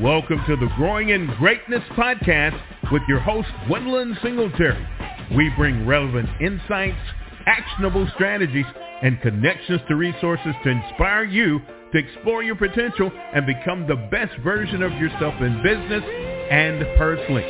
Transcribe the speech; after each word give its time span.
Welcome 0.00 0.42
to 0.46 0.56
the 0.56 0.68
Growing 0.78 1.10
in 1.10 1.26
Greatness 1.38 1.82
podcast 1.90 2.58
with 2.90 3.02
your 3.06 3.20
host, 3.20 3.48
Gwendolyn 3.66 4.16
Singletary. 4.22 4.88
We 5.36 5.50
bring 5.50 5.86
relevant 5.86 6.30
insights, 6.40 6.96
actionable 7.44 8.08
strategies, 8.14 8.64
and 9.02 9.20
connections 9.20 9.82
to 9.88 9.96
resources 9.96 10.54
to 10.64 10.70
inspire 10.70 11.24
you 11.24 11.60
to 11.92 11.98
explore 11.98 12.42
your 12.42 12.56
potential 12.56 13.12
and 13.34 13.44
become 13.44 13.86
the 13.86 14.08
best 14.10 14.32
version 14.42 14.82
of 14.82 14.92
yourself 14.92 15.34
in 15.42 15.62
business 15.62 16.02
and 16.50 16.80
personally. 16.96 17.44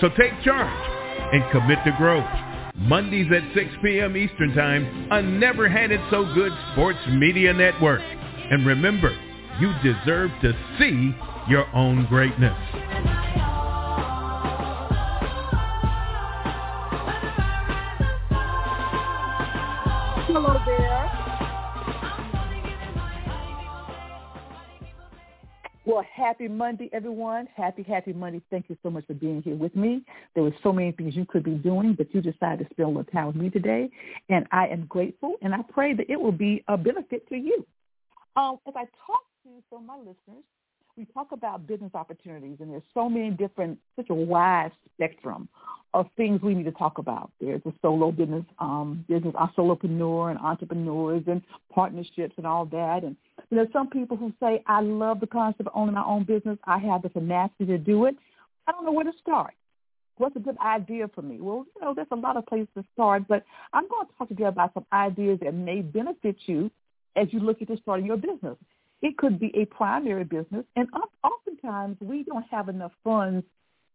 So 0.00 0.08
take 0.10 0.40
charge 0.44 0.88
and 1.34 1.42
commit 1.50 1.80
to 1.84 1.92
growth. 1.98 2.30
Mondays 2.76 3.26
at 3.32 3.42
6 3.54 3.68
p.m. 3.82 4.16
Eastern 4.16 4.54
Time 4.54 5.10
on 5.10 5.40
Never 5.40 5.68
Had 5.68 5.90
It 5.90 6.00
So 6.12 6.32
Good 6.32 6.52
Sports 6.72 7.00
Media 7.08 7.52
Network. 7.52 8.02
And 8.02 8.64
remember, 8.64 9.10
you 9.58 9.72
deserve 9.82 10.30
to 10.42 10.52
see 10.78 11.12
your 11.48 11.66
own 11.74 12.06
greatness. 12.06 12.56
Hello 20.28 20.56
there. 20.64 20.92
Well, 25.84 26.04
happy 26.14 26.46
Monday, 26.46 26.88
everyone. 26.92 27.48
Happy, 27.56 27.82
happy 27.82 28.12
Monday. 28.12 28.40
Thank 28.50 28.70
you 28.70 28.76
so 28.82 28.88
much 28.88 29.04
for 29.06 29.14
being 29.14 29.42
here 29.42 29.56
with 29.56 29.74
me. 29.74 30.04
There 30.34 30.44
were 30.44 30.54
so 30.62 30.72
many 30.72 30.92
things 30.92 31.16
you 31.16 31.26
could 31.26 31.42
be 31.42 31.56
doing, 31.56 31.94
but 31.94 32.14
you 32.14 32.22
decided 32.22 32.68
to 32.68 32.74
spend 32.74 32.86
a 32.86 32.88
little 32.88 33.04
time 33.12 33.26
with 33.26 33.36
me 33.36 33.50
today, 33.50 33.90
and 34.28 34.46
I 34.52 34.68
am 34.68 34.86
grateful, 34.86 35.34
and 35.42 35.52
I 35.52 35.58
pray 35.72 35.92
that 35.94 36.08
it 36.08 36.20
will 36.20 36.32
be 36.32 36.64
a 36.68 36.76
benefit 36.76 37.28
to 37.30 37.36
you. 37.36 37.66
Um, 38.36 38.58
as 38.66 38.74
I 38.76 38.84
talk 39.06 39.24
to 39.42 39.50
some 39.68 39.80
of 39.80 39.84
my 39.84 39.96
listeners, 39.96 40.44
we 40.96 41.06
talk 41.06 41.32
about 41.32 41.66
business 41.66 41.90
opportunities, 41.94 42.58
and 42.60 42.70
there's 42.70 42.82
so 42.92 43.08
many 43.08 43.30
different, 43.30 43.78
such 43.96 44.10
a 44.10 44.14
wide 44.14 44.72
spectrum 44.94 45.48
of 45.94 46.06
things 46.16 46.40
we 46.42 46.54
need 46.54 46.64
to 46.64 46.72
talk 46.72 46.98
about. 46.98 47.30
There's 47.40 47.62
a 47.66 47.72
solo 47.80 48.12
business, 48.12 48.44
um, 48.58 49.04
business, 49.08 49.34
a 49.38 49.48
solopreneur 49.58 50.30
and 50.30 50.38
entrepreneurs 50.38 51.22
and 51.26 51.42
partnerships 51.72 52.34
and 52.36 52.46
all 52.46 52.66
that. 52.66 53.04
And 53.04 53.16
you 53.50 53.56
know, 53.56 53.66
some 53.72 53.88
people 53.88 54.16
who 54.16 54.32
say, 54.40 54.62
I 54.66 54.80
love 54.80 55.20
the 55.20 55.26
concept 55.26 55.66
of 55.66 55.72
owning 55.74 55.94
my 55.94 56.04
own 56.04 56.24
business. 56.24 56.58
I 56.64 56.78
have 56.78 57.02
the 57.02 57.08
tenacity 57.08 57.66
to 57.66 57.78
do 57.78 58.06
it. 58.06 58.16
I 58.66 58.72
don't 58.72 58.84
know 58.84 58.92
where 58.92 59.04
to 59.04 59.12
start. 59.20 59.54
What's 60.16 60.36
a 60.36 60.40
good 60.40 60.58
idea 60.58 61.08
for 61.14 61.22
me? 61.22 61.40
Well, 61.40 61.66
you 61.74 61.82
know, 61.82 61.94
there's 61.94 62.06
a 62.10 62.16
lot 62.16 62.36
of 62.36 62.46
places 62.46 62.68
to 62.76 62.84
start, 62.92 63.26
but 63.28 63.44
I'm 63.72 63.88
going 63.88 64.06
to 64.06 64.12
talk 64.18 64.28
to 64.28 64.34
you 64.38 64.46
about 64.46 64.74
some 64.74 64.86
ideas 64.92 65.40
that 65.42 65.54
may 65.54 65.80
benefit 65.80 66.36
you 66.46 66.70
as 67.16 67.28
you 67.30 67.40
look 67.40 67.60
into 67.60 67.76
starting 67.78 68.06
your 68.06 68.18
business. 68.18 68.56
It 69.02 69.18
could 69.18 69.40
be 69.40 69.52
a 69.56 69.64
primary 69.66 70.24
business, 70.24 70.64
and 70.76 70.88
oftentimes 71.24 71.96
we 72.00 72.22
don't 72.22 72.46
have 72.50 72.68
enough 72.68 72.92
funds 73.02 73.44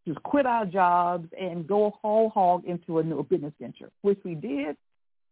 to 0.06 0.14
quit 0.16 0.46
our 0.46 0.66
jobs 0.66 1.30
and 1.40 1.66
go 1.68 1.94
whole 2.02 2.30
hog 2.30 2.66
into 2.66 3.00
a 3.00 3.04
new 3.04 3.24
business 3.24 3.54
venture, 3.60 3.90
which 4.02 4.20
we 4.24 4.36
did. 4.36 4.76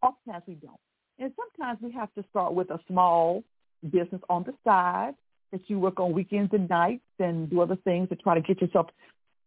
Oftentimes 0.02 0.44
we 0.48 0.56
don't. 0.56 0.80
And 1.20 1.32
sometimes 1.36 1.80
we 1.82 1.92
have 1.92 2.14
to 2.16 2.24
start 2.30 2.54
with 2.54 2.70
a 2.72 2.80
small 2.88 3.44
business 3.90 4.22
on 4.30 4.44
the 4.44 4.54
side 4.64 5.14
that 5.52 5.62
you 5.68 5.80
work 5.80 6.00
on 6.00 6.14
weekends 6.14 6.54
and 6.54 6.70
nights 6.70 7.04
and 7.20 7.50
do 7.50 7.62
other 7.62 7.78
things 7.78 8.10
to 8.10 8.16
try 8.16 8.36
to 8.36 8.42
get 8.42 8.62
yourself 8.62 8.88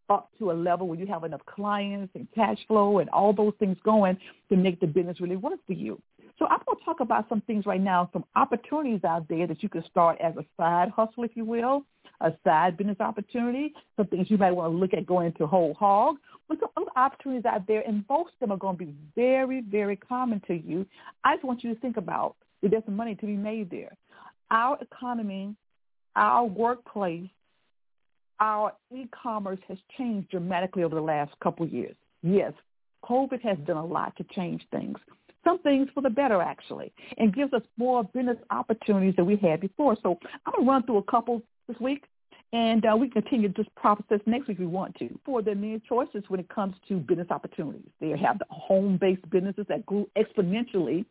up 0.09 0.31
to 0.39 0.51
a 0.51 0.53
level 0.53 0.89
where 0.89 0.99
you 0.99 1.07
have 1.07 1.25
enough 1.25 1.45
clients 1.45 2.11
and 2.15 2.27
cash 2.35 2.59
flow 2.67 2.99
and 2.99 3.11
all 3.11 3.33
those 3.33 3.53
things 3.59 3.77
going 3.85 4.17
to 4.49 4.57
make 4.57 4.81
the 4.81 4.87
business 4.87 5.21
really 5.21 5.37
work 5.37 5.59
for 5.67 5.75
you. 5.75 6.01
So 6.39 6.47
I'm 6.47 6.61
going 6.67 6.79
to 6.79 6.85
talk 6.85 7.01
about 7.01 7.29
some 7.29 7.41
things 7.43 7.67
right 7.67 7.81
now, 7.81 8.09
some 8.13 8.25
opportunities 8.37 9.03
out 9.05 9.27
there 9.29 9.47
that 9.47 9.63
you 9.63 9.69
can 9.69 9.85
start 9.91 10.19
as 10.21 10.35
a 10.37 10.45
side 10.57 10.91
hustle, 10.91 11.25
if 11.25 11.33
you 11.35 11.45
will, 11.45 11.83
a 12.21 12.33
side 12.45 12.77
business 12.77 13.01
opportunity, 13.01 13.73
some 13.97 14.07
things 14.07 14.31
you 14.31 14.39
might 14.39 14.53
want 14.53 14.73
to 14.73 14.77
look 14.77 14.95
at 14.95 15.05
going 15.05 15.33
to 15.33 15.47
whole 15.47 15.75
hog, 15.75 16.17
but 16.49 16.59
some 16.61 16.69
other 16.77 16.91
opportunities 16.97 17.45
out 17.45 17.67
there, 17.67 17.83
and 17.87 18.05
most 18.09 18.31
of 18.35 18.41
them 18.41 18.53
are 18.53 18.57
going 18.57 18.79
to 18.79 18.85
be 18.85 18.95
very, 19.17 19.63
very 19.63 19.97
common 19.97 20.41
to 20.47 20.55
you. 20.55 20.87
I 21.25 21.35
just 21.35 21.45
want 21.45 21.65
you 21.65 21.75
to 21.75 21.81
think 21.81 21.97
about 21.97 22.37
that 22.63 22.71
there's 22.71 22.85
some 22.85 22.97
money 22.97 23.17
to 23.17 23.27
be 23.27 23.37
made 23.37 23.71
there. 23.71 23.97
Our 24.51 24.79
economy, 24.81 25.55
our 26.15 26.45
workplace, 26.45 27.29
our 28.41 28.73
e-commerce 28.95 29.59
has 29.67 29.79
changed 29.97 30.31
dramatically 30.31 30.85
over 30.85 30.95
the 30.95 31.03
last 31.03 31.33
couple 31.43 31.67
of 31.67 31.73
years. 31.73 31.97
Yes, 32.23 32.53
COVID 33.05 33.41
has 33.43 33.59
done 33.67 33.77
a 33.77 33.85
lot 33.85 34.17
to 34.17 34.25
change 34.35 34.63
things 34.71 34.99
some 35.45 35.59
things 35.61 35.89
for 35.95 36.03
the 36.03 36.11
better 36.11 36.41
actually, 36.43 36.93
and 37.17 37.35
gives 37.35 37.53
us 37.53 37.63
more 37.77 38.05
business 38.05 38.37
opportunities 38.51 39.15
than 39.17 39.27
we 39.27 39.37
had 39.37 39.61
before. 39.61 39.97
So 40.03 40.19
I'm 40.47 40.53
gonna 40.55 40.71
run 40.71 40.83
through 40.85 40.99
a 40.99 41.03
couple 41.05 41.43
this 41.69 41.79
week, 41.81 42.05
and 42.53 42.85
uh, 42.85 42.97
we 42.97 43.09
continue 43.09 43.53
this 43.53 43.67
process 43.77 44.21
next 44.27 44.49
week 44.49 44.57
if 44.57 44.61
we 44.61 44.67
want 44.67 44.95
to. 44.97 45.19
For 45.25 45.43
the 45.43 45.55
many 45.55 45.81
choices 45.89 46.25
when 46.29 46.41
it 46.41 46.49
comes 46.49 46.75
to 46.89 46.99
business 46.99 47.29
opportunities, 47.31 47.91
they 48.01 48.11
have 48.11 48.39
the 48.39 48.47
home-based 48.51 49.29
businesses 49.31 49.67
that 49.69 49.85
grew 49.87 50.09
exponentially 50.17 51.05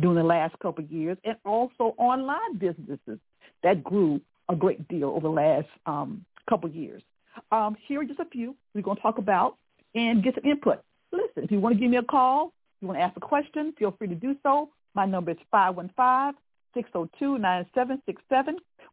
during 0.00 0.16
the 0.16 0.22
last 0.22 0.58
couple 0.60 0.84
of 0.84 0.90
years, 0.90 1.18
and 1.24 1.36
also 1.44 1.94
online 1.98 2.56
businesses 2.58 3.18
that 3.62 3.82
grew 3.82 4.20
a 4.48 4.56
great 4.56 4.86
deal 4.88 5.10
over 5.10 5.28
the 5.28 5.28
last 5.28 5.68
um, 5.86 6.24
couple 6.48 6.68
of 6.68 6.74
years. 6.74 7.02
Um, 7.50 7.76
here 7.86 8.00
are 8.00 8.04
just 8.04 8.20
a 8.20 8.26
few 8.26 8.54
we're 8.74 8.82
going 8.82 8.96
to 8.96 9.02
talk 9.02 9.18
about 9.18 9.56
and 9.94 10.22
get 10.22 10.34
some 10.34 10.44
input. 10.44 10.82
Listen, 11.12 11.44
if 11.44 11.50
you 11.50 11.60
want 11.60 11.74
to 11.74 11.80
give 11.80 11.90
me 11.90 11.96
a 11.98 12.02
call, 12.02 12.52
you 12.82 12.88
want 12.88 12.98
to 12.98 13.04
ask 13.04 13.16
a 13.16 13.20
question, 13.20 13.72
feel 13.78 13.92
free 13.92 14.08
to 14.08 14.14
do 14.14 14.36
so. 14.42 14.68
My 14.94 15.06
number 15.06 15.30
is 15.30 15.38
515-602-9767. 15.54 16.34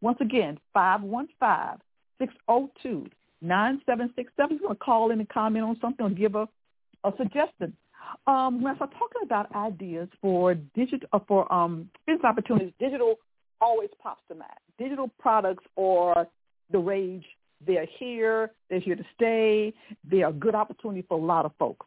Once 0.01 0.17
again, 0.21 0.57
515-602-9767. 0.75 1.79
If 2.21 2.29
you 3.41 4.59
want 4.63 4.79
to 4.79 4.85
call 4.85 5.11
in 5.11 5.19
and 5.19 5.27
comment 5.27 5.65
on 5.65 5.77
something 5.81 6.05
or 6.05 6.09
give 6.09 6.35
a, 6.35 6.47
a 7.03 7.11
suggestion. 7.17 7.75
Um, 8.27 8.61
when 8.61 8.71
I 8.73 8.75
start 8.75 8.91
talking 8.93 9.23
about 9.23 9.53
ideas 9.55 10.07
for 10.21 10.53
digital, 10.55 11.09
uh, 11.11 11.19
for 11.27 11.51
um, 11.51 11.89
business 12.07 12.23
opportunities, 12.23 12.71
digital 12.79 13.15
always 13.61 13.89
pops 14.01 14.21
to 14.29 14.35
mind. 14.35 14.51
Digital 14.77 15.09
products 15.19 15.65
are 15.77 16.25
the 16.71 16.79
rage. 16.79 17.25
They're 17.65 17.87
here. 17.99 18.51
They're 18.69 18.79
here 18.79 18.95
to 18.95 19.03
stay. 19.15 19.73
They 20.09 20.23
are 20.23 20.29
a 20.29 20.33
good 20.33 20.55
opportunity 20.55 21.03
for 21.07 21.19
a 21.19 21.21
lot 21.21 21.43
of 21.45 21.51
folks 21.59 21.85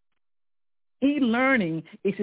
e-learning 1.02 1.82
is 2.04 2.14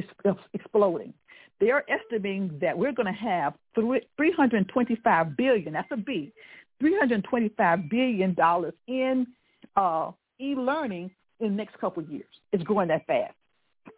exploding. 0.54 1.14
They're 1.60 1.84
estimating 1.90 2.58
that 2.62 2.78
we're 2.78 2.94
going 2.94 3.14
to 3.14 3.20
have 3.20 3.54
325 3.76 5.38
billion, 5.38 5.74
that's 5.74 5.88
a 5.92 5.98
B, 5.98 6.32
325 6.80 7.90
billion 7.90 8.34
dollars 8.34 8.74
in 8.88 9.28
uh, 9.76 10.12
e-learning 10.40 11.12
in 11.40 11.50
the 11.50 11.56
next 11.56 11.78
couple 11.80 12.04
of 12.04 12.10
years. 12.10 12.28
It's 12.52 12.64
growing 12.64 12.88
that 12.90 13.06
fast. 13.06 13.34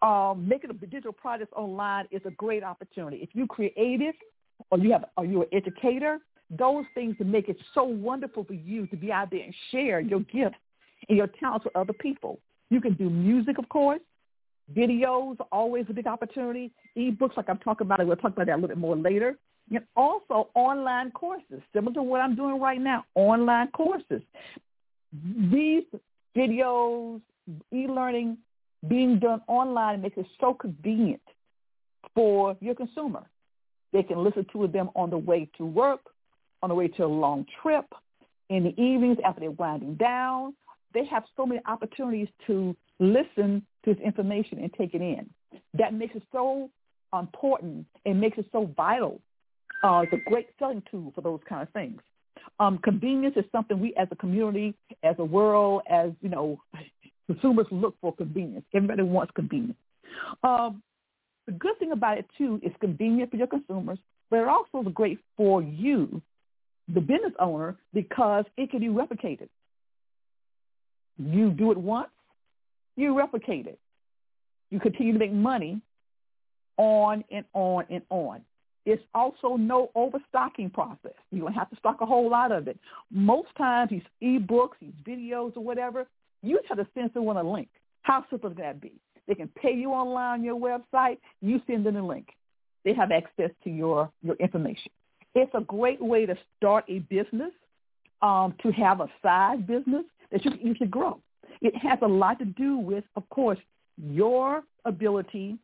Um, 0.01 0.47
making 0.47 0.69
a 0.69 0.73
digital 0.73 1.11
products 1.11 1.51
online 1.55 2.07
is 2.11 2.21
a 2.25 2.31
great 2.31 2.63
opportunity. 2.63 3.17
If 3.17 3.29
you're 3.33 3.47
creative 3.47 4.15
or 4.71 4.79
you 4.79 4.91
have, 4.93 5.05
or 5.17 5.25
you're 5.25 5.43
an 5.43 5.49
educator, 5.51 6.19
those 6.49 6.85
things 6.93 7.15
make 7.19 7.49
it 7.49 7.57
so 7.73 7.83
wonderful 7.83 8.43
for 8.43 8.53
you 8.53 8.87
to 8.87 8.95
be 8.95 9.11
out 9.11 9.31
there 9.31 9.41
and 9.41 9.53
share 9.71 9.99
your 9.99 10.19
gifts 10.21 10.57
and 11.07 11.17
your 11.17 11.27
talents 11.27 11.65
with 11.65 11.75
other 11.75 11.93
people. 11.93 12.39
You 12.69 12.81
can 12.81 12.93
do 12.93 13.09
music, 13.09 13.57
of 13.57 13.67
course. 13.69 14.01
Videos, 14.73 15.37
always 15.51 15.85
a 15.89 15.93
big 15.93 16.07
opportunity. 16.07 16.71
Ebooks, 16.97 17.37
like 17.37 17.49
I'm 17.49 17.59
talking 17.59 17.87
about, 17.87 18.05
we'll 18.05 18.15
talk 18.15 18.33
about 18.33 18.47
that 18.47 18.53
a 18.53 18.55
little 18.55 18.69
bit 18.69 18.77
more 18.77 18.95
later. 18.95 19.37
And 19.69 19.83
also 19.95 20.49
online 20.53 21.11
courses, 21.11 21.61
similar 21.73 21.93
to 21.93 22.03
what 22.03 22.21
I'm 22.21 22.35
doing 22.35 22.59
right 22.59 22.81
now, 22.81 23.05
online 23.15 23.69
courses. 23.69 24.21
These 25.51 25.83
videos, 26.35 27.21
e-learning 27.73 28.37
being 28.87 29.19
done 29.19 29.41
online 29.47 30.01
makes 30.01 30.17
it 30.17 30.25
so 30.39 30.53
convenient 30.53 31.21
for 32.13 32.57
your 32.59 32.75
consumer. 32.75 33.23
They 33.93 34.03
can 34.03 34.23
listen 34.23 34.45
to 34.53 34.67
them 34.67 34.89
on 34.95 35.09
the 35.09 35.17
way 35.17 35.49
to 35.57 35.65
work, 35.65 36.01
on 36.61 36.69
the 36.69 36.75
way 36.75 36.87
to 36.87 37.05
a 37.05 37.07
long 37.07 37.45
trip, 37.61 37.85
in 38.49 38.63
the 38.63 38.81
evenings 38.81 39.17
after 39.23 39.39
they're 39.41 39.51
winding 39.51 39.95
down. 39.95 40.53
They 40.93 41.05
have 41.05 41.23
so 41.37 41.45
many 41.45 41.61
opportunities 41.65 42.27
to 42.47 42.75
listen 43.01 43.65
to 43.83 43.93
this 43.93 44.01
information 44.03 44.59
and 44.59 44.71
take 44.73 44.93
it 44.93 45.01
in. 45.01 45.29
That 45.73 45.93
makes 45.93 46.15
it 46.15 46.23
so 46.31 46.69
important 47.11 47.87
and 48.05 48.21
makes 48.21 48.37
it 48.37 48.45
so 48.51 48.71
vital. 48.77 49.19
Uh, 49.83 50.03
it's 50.03 50.13
a 50.13 50.29
great 50.29 50.47
selling 50.59 50.83
tool 50.89 51.11
for 51.13 51.21
those 51.21 51.39
kind 51.49 51.63
of 51.63 51.69
things. 51.73 51.99
Um, 52.59 52.77
convenience 52.77 53.35
is 53.35 53.45
something 53.51 53.79
we 53.79 53.93
as 53.95 54.07
a 54.11 54.15
community, 54.15 54.75
as 55.03 55.15
a 55.17 55.25
world, 55.25 55.81
as, 55.89 56.11
you 56.21 56.29
know, 56.29 56.61
consumers 57.27 57.65
look 57.71 57.95
for 57.99 58.15
convenience. 58.15 58.65
Everybody 58.73 59.03
wants 59.03 59.31
convenience. 59.35 59.77
Um, 60.43 60.83
the 61.47 61.53
good 61.53 61.77
thing 61.79 61.91
about 61.91 62.19
it, 62.19 62.25
too, 62.37 62.61
is 62.63 62.71
convenient 62.79 63.31
for 63.31 63.37
your 63.37 63.47
consumers, 63.47 63.97
but 64.29 64.39
it 64.39 64.47
also 64.47 64.87
is 64.87 64.93
great 64.93 65.19
for 65.35 65.63
you, 65.63 66.21
the 66.87 67.01
business 67.01 67.33
owner, 67.39 67.77
because 67.93 68.45
it 68.57 68.69
can 68.69 68.79
be 68.79 68.87
replicated. 68.87 69.49
You 71.17 71.49
do 71.49 71.71
it 71.71 71.77
once, 71.77 72.09
you 72.95 73.17
replicate 73.17 73.67
it. 73.67 73.79
You 74.69 74.79
continue 74.79 75.13
to 75.13 75.19
make 75.19 75.33
money 75.33 75.81
on 76.77 77.23
and 77.31 77.45
on 77.53 77.85
and 77.89 78.01
on. 78.09 78.41
It's 78.85 79.03
also 79.13 79.57
no 79.57 79.91
overstocking 79.93 80.71
process. 80.71 81.13
You 81.31 81.41
don't 81.41 81.53
have 81.53 81.69
to 81.69 81.75
stock 81.75 82.01
a 82.01 82.05
whole 82.05 82.29
lot 82.29 82.51
of 82.51 82.67
it. 82.67 82.79
Most 83.11 83.49
times, 83.57 83.91
these 83.91 84.01
ebooks, 84.23 84.71
these 84.81 84.93
videos, 85.05 85.55
or 85.55 85.63
whatever, 85.63 86.07
you 86.41 86.57
just 86.57 86.67
have 86.67 86.77
to 86.77 86.87
send 86.95 87.11
someone 87.13 87.37
a 87.37 87.43
link. 87.43 87.67
How 88.01 88.25
simple 88.29 88.49
can 88.49 88.59
that 88.63 88.81
be? 88.81 88.93
They 89.27 89.35
can 89.35 89.49
pay 89.49 89.73
you 89.73 89.91
online 89.91 90.39
on 90.39 90.43
your 90.43 90.59
website. 90.59 91.19
You 91.41 91.61
send 91.67 91.85
them 91.85 91.95
a 91.95 92.05
link. 92.05 92.29
They 92.83 92.93
have 92.93 93.11
access 93.11 93.51
to 93.63 93.69
your, 93.69 94.09
your 94.23 94.35
information. 94.37 94.91
It's 95.35 95.51
a 95.53 95.61
great 95.61 96.01
way 96.01 96.25
to 96.25 96.35
start 96.57 96.85
a 96.89 96.99
business, 96.99 97.51
um, 98.23 98.55
to 98.63 98.71
have 98.71 98.99
a 98.99 99.07
side 99.21 99.67
business 99.67 100.05
that 100.31 100.43
you 100.43 100.51
can 100.51 100.59
easily 100.61 100.87
grow. 100.87 101.19
It 101.61 101.75
has 101.77 101.99
a 102.01 102.07
lot 102.07 102.39
to 102.39 102.45
do 102.45 102.77
with, 102.77 103.03
of 103.15 103.27
course, 103.29 103.59
your 103.97 104.63
ability 104.85 105.57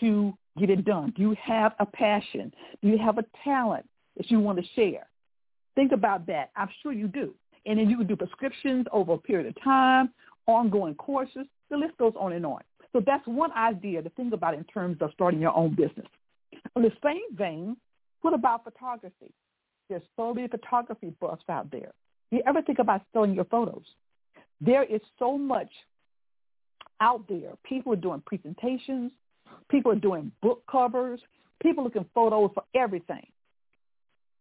to 0.00 0.34
get 0.58 0.70
it 0.70 0.84
done. 0.84 1.12
Do 1.16 1.22
you 1.22 1.36
have 1.42 1.72
a 1.78 1.86
passion? 1.86 2.52
Do 2.82 2.88
you 2.88 2.98
have 2.98 3.18
a 3.18 3.24
talent 3.44 3.88
that 4.16 4.30
you 4.30 4.40
want 4.40 4.58
to 4.58 4.64
share? 4.74 5.06
Think 5.74 5.92
about 5.92 6.26
that. 6.26 6.50
I'm 6.56 6.68
sure 6.82 6.92
you 6.92 7.06
do. 7.06 7.34
And 7.66 7.78
then 7.78 7.90
you 7.90 7.98
can 7.98 8.06
do 8.06 8.16
prescriptions 8.16 8.86
over 8.92 9.14
a 9.14 9.18
period 9.18 9.46
of 9.46 9.62
time, 9.62 10.10
ongoing 10.46 10.94
courses. 10.94 11.46
The 11.70 11.76
list 11.76 11.96
goes 11.98 12.14
on 12.18 12.32
and 12.32 12.46
on. 12.46 12.62
So 12.92 13.02
that's 13.04 13.26
one 13.26 13.52
idea 13.52 14.02
to 14.02 14.08
think 14.10 14.32
about 14.32 14.54
in 14.54 14.64
terms 14.64 14.98
of 15.00 15.10
starting 15.12 15.40
your 15.40 15.54
own 15.54 15.74
business. 15.74 16.06
In 16.74 16.82
the 16.82 16.92
same 17.04 17.36
vein, 17.36 17.76
what 18.22 18.34
about 18.34 18.64
photography? 18.64 19.32
There's 19.88 20.02
so 20.16 20.32
many 20.32 20.48
photography 20.48 21.12
buffs 21.20 21.44
out 21.48 21.70
there. 21.70 21.92
Do 22.30 22.38
you 22.38 22.42
ever 22.46 22.62
think 22.62 22.78
about 22.78 23.02
selling 23.12 23.34
your 23.34 23.44
photos? 23.44 23.84
There 24.60 24.84
is 24.84 25.00
so 25.18 25.36
much 25.36 25.70
out 27.00 27.26
there. 27.28 27.52
People 27.64 27.92
are 27.92 27.96
doing 27.96 28.22
presentations. 28.24 29.12
People 29.70 29.92
are 29.92 29.96
doing 29.96 30.32
book 30.42 30.62
covers. 30.70 31.20
People 31.62 31.84
looking 31.84 32.06
photos 32.14 32.50
for 32.54 32.64
everything. 32.74 33.26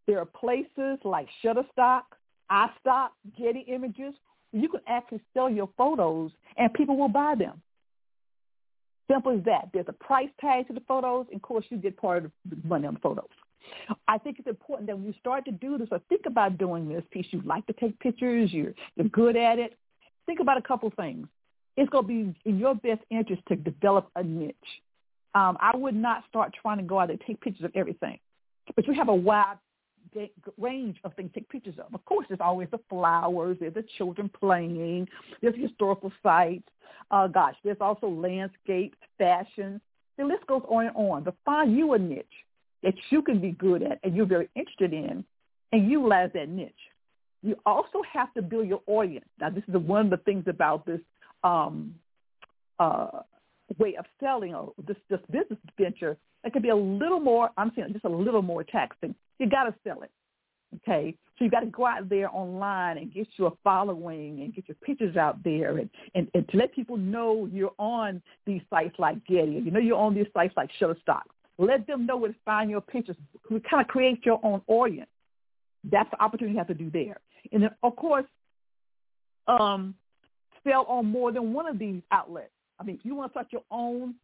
There 0.07 0.19
are 0.19 0.25
places 0.25 0.99
like 1.03 1.27
Shutterstock, 1.43 2.03
iStock, 2.51 3.09
Getty 3.37 3.65
Images. 3.67 4.13
You 4.53 4.69
can 4.69 4.81
actually 4.87 5.21
sell 5.33 5.49
your 5.49 5.69
photos 5.77 6.31
and 6.57 6.73
people 6.73 6.95
will 6.95 7.09
buy 7.09 7.35
them. 7.37 7.61
Simple 9.11 9.37
as 9.37 9.43
that. 9.45 9.69
There's 9.73 9.85
a 9.87 9.93
price 9.93 10.29
tag 10.39 10.67
to 10.67 10.73
the 10.73 10.81
photos, 10.87 11.27
of 11.33 11.41
course 11.41 11.65
you 11.69 11.77
get 11.77 11.97
part 11.97 12.25
of 12.25 12.31
the 12.49 12.57
money 12.67 12.87
on 12.87 12.95
the 12.95 12.99
photos. 12.99 13.29
I 14.07 14.17
think 14.17 14.39
it's 14.39 14.47
important 14.47 14.87
that 14.87 14.95
when 14.95 15.05
you 15.05 15.13
start 15.19 15.45
to 15.45 15.51
do 15.51 15.77
this 15.77 15.87
or 15.91 15.99
think 16.07 16.21
about 16.27 16.57
doing 16.57 16.87
this 16.87 17.03
piece, 17.11 17.25
you 17.31 17.41
like 17.45 17.65
to 17.67 17.73
take 17.73 17.99
pictures, 17.99 18.53
you're, 18.53 18.73
you're 18.95 19.09
good 19.09 19.35
at 19.35 19.59
it, 19.59 19.77
think 20.25 20.39
about 20.39 20.57
a 20.57 20.61
couple 20.61 20.91
things. 20.95 21.27
It's 21.77 21.89
going 21.89 22.03
to 22.03 22.07
be 22.07 22.49
in 22.49 22.57
your 22.57 22.75
best 22.75 23.01
interest 23.09 23.41
to 23.49 23.55
develop 23.55 24.09
a 24.15 24.23
niche. 24.23 24.55
Um, 25.33 25.57
I 25.59 25.75
would 25.75 25.95
not 25.95 26.23
start 26.29 26.53
trying 26.61 26.77
to 26.77 26.83
go 26.83 26.99
out 26.99 27.09
and 27.09 27.21
take 27.27 27.41
pictures 27.41 27.65
of 27.65 27.71
everything. 27.75 28.19
But 28.75 28.87
you 28.87 28.93
have 28.93 29.09
a 29.09 29.15
wide 29.15 29.57
range 30.57 30.97
of 31.03 31.13
things 31.15 31.31
to 31.33 31.39
take 31.39 31.49
pictures 31.49 31.75
of. 31.77 31.93
Of 31.93 32.05
course, 32.05 32.25
there's 32.29 32.39
always 32.39 32.69
the 32.71 32.79
flowers, 32.89 33.57
there's 33.59 33.73
the 33.73 33.83
children 33.97 34.29
playing, 34.39 35.07
there's 35.41 35.55
historical 35.55 36.11
sites. 36.23 36.67
Uh, 37.11 37.27
gosh, 37.27 37.55
there's 37.63 37.77
also 37.81 38.07
landscapes, 38.07 38.97
fashion. 39.17 39.81
The 40.17 40.23
list 40.23 40.47
goes 40.47 40.61
on 40.69 40.87
and 40.87 40.95
on. 40.95 41.23
But 41.23 41.35
find 41.43 41.75
you 41.75 41.93
a 41.93 41.99
niche 41.99 42.25
that 42.83 42.93
you 43.09 43.21
can 43.21 43.39
be 43.39 43.51
good 43.51 43.83
at 43.83 43.99
and 44.03 44.15
you're 44.15 44.25
very 44.25 44.49
interested 44.55 44.93
in 44.93 45.25
and 45.71 45.91
utilize 45.91 46.29
that 46.33 46.49
niche. 46.49 46.73
You 47.45 47.55
also 47.65 48.01
have 48.11 48.33
to 48.33 48.41
build 48.41 48.67
your 48.67 48.81
audience. 48.87 49.25
Now, 49.39 49.51
this 49.51 49.63
is 49.67 49.75
one 49.75 50.05
of 50.05 50.09
the 50.09 50.17
things 50.17 50.45
about 50.47 50.85
this 50.85 50.99
um, 51.43 51.93
uh, 52.79 53.19
way 53.77 53.95
of 53.97 54.05
selling 54.19 54.55
or 54.55 54.73
this, 54.87 54.97
this 55.09 55.19
business 55.31 55.59
venture 55.79 56.17
that 56.43 56.53
can 56.53 56.61
be 56.61 56.69
a 56.69 56.75
little 56.75 57.19
more, 57.19 57.51
I'm 57.57 57.71
saying 57.75 57.89
just 57.93 58.05
a 58.05 58.09
little 58.09 58.41
more 58.41 58.63
taxing. 58.63 59.13
You 59.39 59.47
got 59.47 59.65
to 59.65 59.75
sell 59.83 60.01
it. 60.01 60.11
Okay, 60.77 61.15
so 61.37 61.45
you 61.45 61.51
got 61.51 61.61
to 61.61 61.67
go 61.67 61.85
out 61.85 62.09
there 62.09 62.29
online 62.33 62.97
and 62.97 63.13
get 63.13 63.27
your 63.37 63.55
following 63.63 64.41
and 64.41 64.53
get 64.53 64.67
your 64.67 64.75
pictures 64.75 65.15
out 65.15 65.41
there 65.43 65.77
and, 65.77 65.89
and, 66.15 66.27
and 66.33 66.49
to 66.49 66.57
let 66.57 66.73
people 66.73 66.97
know 66.97 67.47
you're 67.49 67.71
on 67.77 68.21
these 68.45 68.61
sites 68.69 68.95
like 68.97 69.23
Getty, 69.25 69.51
you 69.51 69.71
know 69.71 69.79
you're 69.79 69.97
on 69.97 70.13
these 70.13 70.25
sites 70.33 70.53
like 70.57 70.69
Shutterstock. 70.81 71.21
Let 71.57 71.87
them 71.87 72.05
know 72.05 72.17
where 72.17 72.31
to 72.31 72.37
find 72.43 72.69
your 72.69 72.81
pictures. 72.81 73.15
Kind 73.49 73.81
of 73.81 73.87
create 73.87 74.25
your 74.25 74.39
own 74.43 74.61
audience. 74.67 75.07
That's 75.89 76.09
the 76.11 76.21
opportunity 76.21 76.53
you 76.53 76.57
have 76.57 76.67
to 76.67 76.73
do 76.73 76.89
there. 76.89 77.19
And 77.51 77.63
then, 77.63 77.71
of 77.83 77.95
course, 77.95 78.25
um, 79.47 79.95
sell 80.63 80.85
on 80.87 81.05
more 81.05 81.31
than 81.31 81.53
one 81.53 81.67
of 81.67 81.79
these 81.79 82.01
outlets. 82.11 82.51
I 82.79 82.83
mean, 82.83 82.97
if 82.97 83.05
you 83.05 83.15
want 83.15 83.31
to 83.31 83.33
start 83.33 83.47
your 83.51 83.63
own 83.71 84.15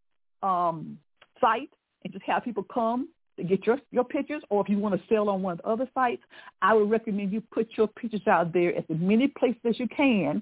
um, 0.44 0.97
site 1.39 1.69
and 2.03 2.12
just 2.12 2.25
have 2.25 2.44
people 2.44 2.63
come 2.63 3.09
to 3.38 3.44
get 3.44 3.65
your, 3.65 3.79
your 3.91 4.03
pictures, 4.03 4.44
or 4.50 4.62
if 4.62 4.69
you 4.69 4.77
want 4.77 5.00
to 5.00 5.07
sell 5.07 5.29
on 5.29 5.41
one 5.41 5.53
of 5.53 5.57
the 5.59 5.68
other 5.68 5.89
sites, 5.94 6.21
I 6.62 6.73
would 6.73 6.89
recommend 6.89 7.31
you 7.31 7.41
put 7.41 7.69
your 7.77 7.88
pictures 7.88 8.27
out 8.27 8.51
there 8.51 8.75
at 8.75 8.85
as 8.89 8.97
many 9.00 9.27
places 9.27 9.62
as 9.65 9.79
you 9.79 9.88
can 9.88 10.41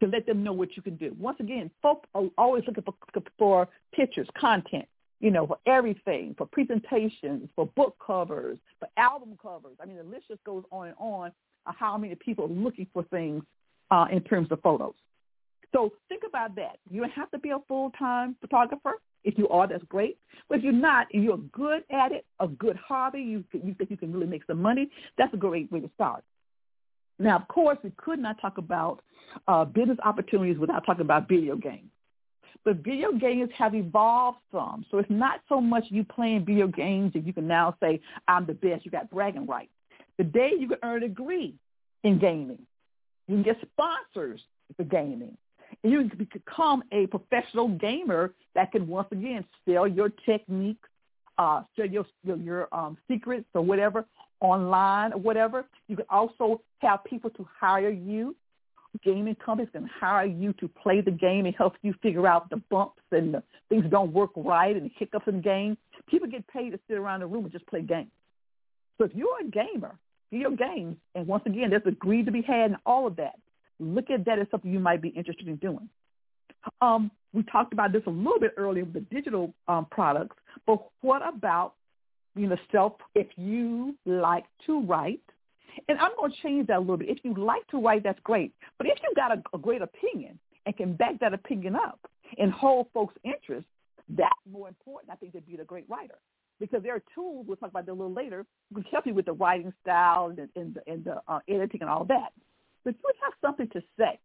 to 0.00 0.08
let 0.08 0.24
them 0.24 0.42
know 0.42 0.52
what 0.52 0.76
you 0.76 0.82
can 0.82 0.96
do. 0.96 1.14
Once 1.18 1.38
again, 1.40 1.70
folks 1.82 2.08
are 2.14 2.24
always 2.38 2.64
looking 2.66 2.84
for, 2.84 2.94
for 3.38 3.68
pictures, 3.92 4.26
content, 4.38 4.86
you 5.20 5.30
know, 5.30 5.46
for 5.46 5.58
everything, 5.66 6.34
for 6.36 6.46
presentations, 6.46 7.48
for 7.54 7.66
book 7.66 7.96
covers, 8.04 8.58
for 8.78 8.88
album 8.96 9.38
covers. 9.40 9.76
I 9.80 9.86
mean, 9.86 9.96
the 9.98 10.04
list 10.04 10.28
just 10.28 10.42
goes 10.44 10.64
on 10.70 10.88
and 10.88 10.96
on 10.98 11.32
of 11.66 11.74
how 11.78 11.98
many 11.98 12.14
people 12.14 12.46
are 12.46 12.48
looking 12.48 12.86
for 12.92 13.04
things 13.04 13.42
uh, 13.90 14.06
in 14.10 14.22
terms 14.22 14.48
of 14.50 14.60
photos. 14.62 14.94
So 15.72 15.92
think 16.08 16.22
about 16.26 16.56
that. 16.56 16.78
You 16.90 17.02
don't 17.02 17.12
have 17.12 17.30
to 17.32 17.38
be 17.38 17.50
a 17.50 17.58
full-time 17.68 18.34
photographer. 18.40 18.94
If 19.22 19.36
you 19.36 19.48
are, 19.50 19.68
that's 19.68 19.84
great. 19.84 20.16
But 20.48 20.58
if 20.58 20.64
you're 20.64 20.72
not 20.72 21.06
and 21.12 21.22
you're 21.22 21.36
good 21.36 21.84
at 21.90 22.12
it, 22.12 22.24
a 22.40 22.48
good 22.48 22.76
hobby, 22.76 23.20
you, 23.20 23.44
you 23.52 23.74
think 23.74 23.90
you 23.90 23.96
can 23.98 24.12
really 24.12 24.26
make 24.26 24.44
some 24.46 24.60
money, 24.60 24.90
that's 25.18 25.32
a 25.34 25.36
great 25.36 25.70
way 25.70 25.80
to 25.80 25.90
start. 25.94 26.24
Now, 27.18 27.36
of 27.36 27.46
course, 27.48 27.76
we 27.84 27.92
could 27.98 28.18
not 28.18 28.40
talk 28.40 28.56
about 28.56 29.00
uh, 29.46 29.66
business 29.66 29.98
opportunities 30.02 30.58
without 30.58 30.86
talking 30.86 31.02
about 31.02 31.28
video 31.28 31.54
games. 31.54 31.90
But 32.64 32.76
video 32.78 33.12
games 33.12 33.50
have 33.56 33.74
evolved 33.74 34.38
some. 34.52 34.84
So 34.90 34.98
it's 34.98 35.10
not 35.10 35.40
so 35.48 35.60
much 35.60 35.84
you 35.88 36.04
playing 36.04 36.44
video 36.44 36.66
games 36.66 37.14
that 37.14 37.26
you 37.26 37.32
can 37.32 37.46
now 37.46 37.74
say, 37.80 38.00
I'm 38.28 38.46
the 38.46 38.54
best. 38.54 38.84
You 38.84 38.90
got 38.90 39.10
bragging 39.10 39.46
rights. 39.46 39.70
Today 40.18 40.52
you 40.58 40.68
can 40.68 40.78
earn 40.82 41.02
a 41.02 41.08
degree 41.08 41.54
in 42.04 42.18
gaming. 42.18 42.58
You 43.28 43.36
can 43.36 43.42
get 43.42 43.56
sponsors 43.62 44.40
for 44.76 44.84
gaming. 44.84 45.36
And 45.82 45.92
you 45.92 46.08
can 46.08 46.28
become 46.32 46.82
a 46.92 47.06
professional 47.06 47.68
gamer 47.68 48.34
that 48.54 48.72
can 48.72 48.86
once 48.88 49.08
again 49.12 49.44
sell 49.66 49.86
your 49.86 50.10
techniques, 50.26 50.88
uh, 51.38 51.62
sell 51.76 51.86
your 51.86 52.04
your, 52.24 52.36
your 52.36 52.68
um, 52.74 52.98
secrets 53.08 53.46
or 53.54 53.62
whatever 53.62 54.04
online 54.40 55.12
or 55.12 55.18
whatever. 55.18 55.64
You 55.88 55.96
can 55.96 56.06
also 56.10 56.60
have 56.78 57.04
people 57.04 57.30
to 57.30 57.46
hire 57.58 57.90
you 57.90 58.34
gaming 59.04 59.36
companies 59.36 59.70
can 59.72 59.88
hire 59.88 60.26
you 60.26 60.52
to 60.54 60.68
play 60.68 61.00
the 61.00 61.10
game 61.10 61.46
and 61.46 61.54
help 61.54 61.74
you 61.82 61.94
figure 62.02 62.26
out 62.26 62.50
the 62.50 62.56
bumps 62.70 63.02
and 63.12 63.34
the 63.34 63.42
things 63.68 63.84
don't 63.90 64.12
work 64.12 64.30
right 64.36 64.76
and 64.76 64.90
hiccups 64.98 65.28
in 65.28 65.36
the 65.36 65.42
game. 65.42 65.76
People 66.08 66.28
get 66.28 66.46
paid 66.48 66.70
to 66.70 66.80
sit 66.88 66.96
around 66.96 67.20
the 67.20 67.26
room 67.26 67.44
and 67.44 67.52
just 67.52 67.66
play 67.66 67.82
games. 67.82 68.10
So 68.98 69.04
if 69.04 69.12
you're 69.14 69.40
a 69.40 69.44
gamer, 69.44 69.96
video 70.30 70.50
games, 70.50 70.96
and 71.14 71.26
once 71.26 71.44
again, 71.46 71.70
there's 71.70 71.82
a 71.86 71.92
greed 71.92 72.26
to 72.26 72.32
be 72.32 72.42
had 72.42 72.72
and 72.72 72.76
all 72.84 73.06
of 73.06 73.16
that. 73.16 73.38
Look 73.78 74.10
at 74.10 74.24
that 74.26 74.38
as 74.38 74.46
something 74.50 74.70
you 74.70 74.80
might 74.80 75.00
be 75.00 75.08
interested 75.08 75.48
in 75.48 75.56
doing. 75.56 75.88
Um, 76.82 77.10
we 77.32 77.42
talked 77.44 77.72
about 77.72 77.92
this 77.92 78.02
a 78.06 78.10
little 78.10 78.40
bit 78.40 78.52
earlier 78.56 78.84
with 78.84 78.92
the 78.92 79.00
digital 79.00 79.54
um, 79.68 79.86
products, 79.90 80.36
but 80.66 80.84
what 81.00 81.22
about 81.26 81.74
you 82.36 82.46
know 82.46 82.56
self? 82.70 82.94
If 83.14 83.28
you 83.36 83.96
like 84.04 84.44
to 84.66 84.82
write, 84.82 85.22
and 85.88 85.98
I'm 85.98 86.10
going 86.18 86.32
to 86.32 86.36
change 86.42 86.66
that 86.68 86.78
a 86.78 86.80
little 86.80 86.96
bit. 86.96 87.08
If 87.08 87.18
you 87.24 87.34
like 87.34 87.66
to 87.68 87.80
write, 87.80 88.02
that's 88.02 88.20
great. 88.22 88.52
But 88.78 88.86
if 88.86 88.98
you've 89.02 89.16
got 89.16 89.32
a, 89.32 89.42
a 89.54 89.58
great 89.58 89.82
opinion 89.82 90.38
and 90.66 90.76
can 90.76 90.94
back 90.94 91.18
that 91.20 91.34
opinion 91.34 91.76
up 91.76 91.98
and 92.38 92.52
hold 92.52 92.86
folks' 92.92 93.14
interest, 93.24 93.66
that's 94.08 94.32
more 94.50 94.68
important, 94.68 95.12
I 95.12 95.16
think, 95.16 95.32
to 95.32 95.40
be 95.40 95.56
a 95.56 95.64
great 95.64 95.88
writer. 95.88 96.18
Because 96.58 96.82
there 96.82 96.94
are 96.94 97.02
tools, 97.14 97.46
we'll 97.46 97.56
talk 97.56 97.70
about 97.70 97.86
that 97.86 97.92
a 97.92 97.94
little 97.94 98.12
later, 98.12 98.44
who 98.68 98.82
can 98.82 98.90
help 98.90 99.06
you 99.06 99.14
with 99.14 99.26
the 99.26 99.32
writing 99.32 99.72
style 99.82 100.26
and, 100.36 100.48
and 100.56 100.74
the, 100.74 100.92
and 100.92 101.04
the 101.04 101.20
uh, 101.26 101.38
editing 101.48 101.80
and 101.80 101.88
all 101.88 102.04
that. 102.04 102.32
But 102.84 102.90
if 102.90 102.96
you 103.02 103.12
have 103.22 103.32
something 103.40 103.68
to 103.68 103.82
say, 103.98 104.18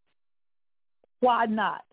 why 1.22 1.46
not 1.46 1.84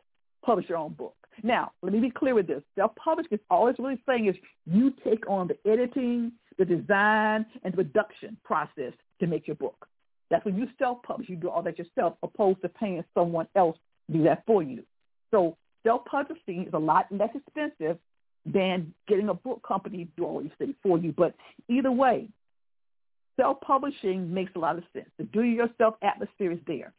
publish 0.44 0.68
your 0.68 0.78
own 0.78 0.94
book? 0.94 1.14
Now, 1.42 1.72
let 1.82 1.92
me 1.92 2.00
be 2.00 2.10
clear 2.10 2.34
with 2.34 2.46
this. 2.46 2.62
Self-publishing 2.76 3.32
is 3.32 3.40
always 3.50 3.76
really 3.78 4.00
saying 4.06 4.26
is 4.26 4.36
you 4.66 4.92
take 5.04 5.28
on 5.28 5.48
the 5.48 5.70
editing, 5.70 6.32
the 6.58 6.64
design, 6.64 7.46
and 7.62 7.72
production 7.72 8.36
process 8.44 8.92
to 9.22 9.28
make 9.28 9.46
your 9.46 9.56
book. 9.56 9.86
That's 10.30 10.44
when 10.44 10.56
you 10.56 10.66
self-publish. 10.78 11.28
You 11.28 11.36
do 11.36 11.48
all 11.48 11.62
that 11.62 11.78
yourself 11.78 12.14
opposed 12.22 12.60
to 12.62 12.68
paying 12.68 13.04
someone 13.14 13.46
else 13.54 13.76
to 14.10 14.18
do 14.18 14.24
that 14.24 14.44
for 14.46 14.62
you. 14.62 14.82
So 15.30 15.56
self-publishing 15.84 16.66
is 16.66 16.72
a 16.72 16.78
lot 16.78 17.06
less 17.10 17.30
expensive 17.34 17.98
than 18.44 18.92
getting 19.06 19.28
a 19.28 19.34
book 19.34 19.62
company 19.66 20.06
to 20.06 20.10
do 20.16 20.24
all 20.24 20.40
these 20.40 20.50
things 20.58 20.74
for 20.82 20.98
you. 20.98 21.14
But 21.16 21.34
either 21.68 21.92
way, 21.92 22.28
self-publishing 23.38 24.32
makes 24.32 24.52
a 24.56 24.58
lot 24.58 24.76
of 24.76 24.84
sense. 24.92 25.08
The 25.18 25.24
do-yourself 25.24 25.94
atmosphere 26.02 26.52
is 26.52 26.58
there. 26.66 26.92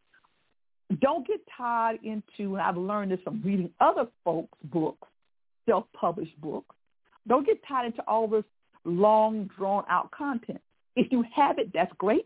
Don't 1.01 1.27
get 1.27 1.41
tied 1.57 1.99
into, 2.03 2.55
and 2.55 2.61
I've 2.61 2.77
learned 2.77 3.11
this 3.11 3.19
from 3.23 3.41
reading 3.43 3.69
other 3.81 4.07
folks' 4.23 4.57
books, 4.65 5.07
self-published 5.67 6.39
books. 6.39 6.75
Don't 7.27 7.45
get 7.45 7.59
tied 7.67 7.87
into 7.87 8.03
all 8.07 8.27
this 8.27 8.43
long, 8.85 9.49
drawn-out 9.57 10.11
content. 10.11 10.61
If 10.95 11.11
you 11.11 11.23
have 11.35 11.59
it, 11.59 11.71
that's 11.73 11.91
great. 11.97 12.25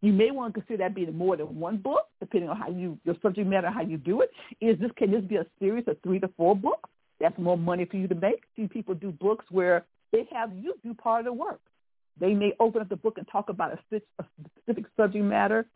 You 0.00 0.12
may 0.12 0.32
want 0.32 0.54
to 0.54 0.60
consider 0.60 0.78
that 0.78 0.94
being 0.94 1.16
more 1.16 1.36
than 1.36 1.58
one 1.58 1.76
book, 1.76 2.06
depending 2.18 2.50
on 2.50 2.56
how 2.56 2.70
you 2.70 2.98
your 3.04 3.16
subject 3.22 3.46
matter, 3.46 3.70
how 3.70 3.82
you 3.82 3.96
do 3.96 4.20
it. 4.20 4.30
Is 4.60 4.78
this 4.80 4.90
can 4.96 5.10
this 5.10 5.22
be 5.22 5.36
a 5.36 5.46
series 5.60 5.84
of 5.86 5.96
three 6.02 6.18
to 6.20 6.28
four 6.36 6.56
books? 6.56 6.90
That's 7.20 7.38
more 7.38 7.56
money 7.56 7.84
for 7.84 7.96
you 7.96 8.08
to 8.08 8.14
make. 8.16 8.42
See 8.56 8.66
people 8.66 8.94
do 8.94 9.12
books 9.12 9.44
where 9.50 9.84
they 10.10 10.26
have 10.32 10.50
you 10.60 10.74
do 10.84 10.92
part 10.92 11.20
of 11.20 11.26
the 11.26 11.32
work. 11.32 11.60
They 12.18 12.34
may 12.34 12.52
open 12.58 12.82
up 12.82 12.88
the 12.88 12.96
book 12.96 13.16
and 13.16 13.26
talk 13.28 13.48
about 13.48 13.72
a 13.72 14.00
specific 14.64 14.86
subject 14.96 15.24
matter, 15.24 15.66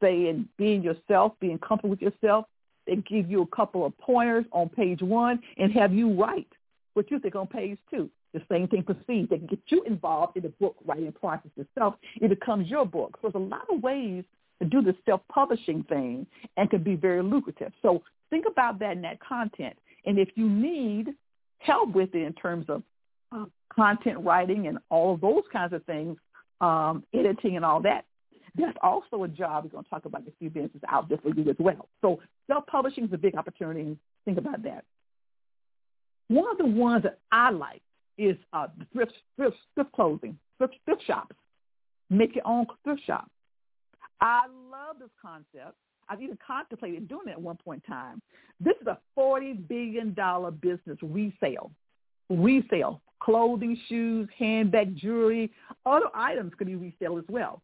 say 0.00 0.28
in 0.28 0.48
being 0.58 0.82
yourself, 0.82 1.32
being 1.40 1.58
comfortable 1.58 1.90
with 1.90 2.02
yourself. 2.02 2.46
They 2.86 2.96
give 2.96 3.30
you 3.30 3.42
a 3.42 3.46
couple 3.46 3.86
of 3.86 3.96
pointers 3.98 4.44
on 4.52 4.68
page 4.68 5.00
one 5.00 5.40
and 5.56 5.72
have 5.72 5.92
you 5.94 6.12
write 6.12 6.48
what 6.94 7.10
you 7.10 7.18
think 7.18 7.34
on 7.34 7.46
page 7.46 7.78
two. 7.90 8.10
The 8.32 8.42
same 8.50 8.68
thing 8.68 8.84
proceeds. 8.84 9.28
They 9.28 9.38
can 9.38 9.46
get 9.46 9.60
you 9.66 9.82
involved 9.84 10.36
in 10.36 10.44
the 10.44 10.50
book 10.50 10.76
writing 10.84 11.12
process 11.12 11.50
itself. 11.56 11.94
It 12.20 12.28
becomes 12.28 12.68
your 12.68 12.86
book. 12.86 13.18
So 13.20 13.28
there's 13.28 13.42
a 13.42 13.46
lot 13.46 13.66
of 13.68 13.82
ways 13.82 14.24
to 14.62 14.68
do 14.68 14.82
the 14.82 14.94
self-publishing 15.04 15.84
thing 15.84 16.26
and 16.56 16.70
can 16.70 16.82
be 16.82 16.94
very 16.94 17.22
lucrative. 17.22 17.72
So 17.82 18.02
think 18.28 18.44
about 18.46 18.78
that 18.80 18.92
in 18.92 19.02
that 19.02 19.18
content. 19.20 19.76
And 20.06 20.18
if 20.18 20.28
you 20.36 20.48
need 20.48 21.08
help 21.58 21.92
with 21.92 22.14
it 22.14 22.22
in 22.22 22.32
terms 22.34 22.66
of 22.68 22.82
uh, 23.32 23.46
content 23.74 24.20
writing 24.20 24.66
and 24.68 24.78
all 24.90 25.14
of 25.14 25.20
those 25.20 25.42
kinds 25.52 25.72
of 25.72 25.84
things, 25.84 26.16
um, 26.60 27.04
editing 27.14 27.56
and 27.56 27.64
all 27.64 27.80
that, 27.82 28.04
that's 28.56 28.76
also 28.82 29.24
a 29.24 29.28
job 29.28 29.64
we're 29.64 29.70
going 29.70 29.84
to 29.84 29.90
talk 29.90 30.04
about 30.04 30.22
a 30.22 30.32
few 30.38 30.50
minutes 30.54 30.74
out 30.88 31.08
there 31.08 31.18
for 31.18 31.34
you 31.34 31.48
as 31.50 31.56
well. 31.58 31.88
So 32.00 32.20
self-publishing 32.46 33.04
is 33.04 33.12
a 33.12 33.18
big 33.18 33.36
opportunity. 33.36 33.96
Think 34.24 34.38
about 34.38 34.62
that. 34.64 34.84
One 36.28 36.50
of 36.50 36.58
the 36.58 36.66
ones 36.66 37.02
that 37.04 37.18
I 37.32 37.50
like 37.50 37.82
is 38.20 38.36
uh, 38.52 38.66
thrift, 38.92 39.14
thrift, 39.36 39.56
thrift 39.74 39.92
clothing, 39.92 40.38
thrift, 40.58 40.74
thrift 40.84 41.02
shops. 41.06 41.34
Make 42.10 42.34
your 42.34 42.46
own 42.46 42.66
thrift 42.84 43.02
shop. 43.06 43.30
I 44.20 44.42
love 44.70 44.96
this 44.98 45.08
concept. 45.20 45.76
I've 46.08 46.20
even 46.20 46.36
contemplated 46.44 47.08
doing 47.08 47.28
it 47.28 47.32
at 47.32 47.40
one 47.40 47.56
point 47.56 47.82
in 47.86 47.94
time. 47.94 48.20
This 48.60 48.74
is 48.80 48.86
a 48.88 48.98
$40 49.18 49.66
billion 49.68 50.14
business 50.60 50.98
resale. 51.02 51.70
Resale. 52.28 53.00
Clothing, 53.20 53.78
shoes, 53.88 54.28
handbag, 54.38 54.96
jewelry, 54.96 55.50
other 55.86 56.06
items 56.14 56.52
can 56.58 56.66
be 56.66 56.74
resale 56.74 57.18
as 57.18 57.24
well. 57.28 57.62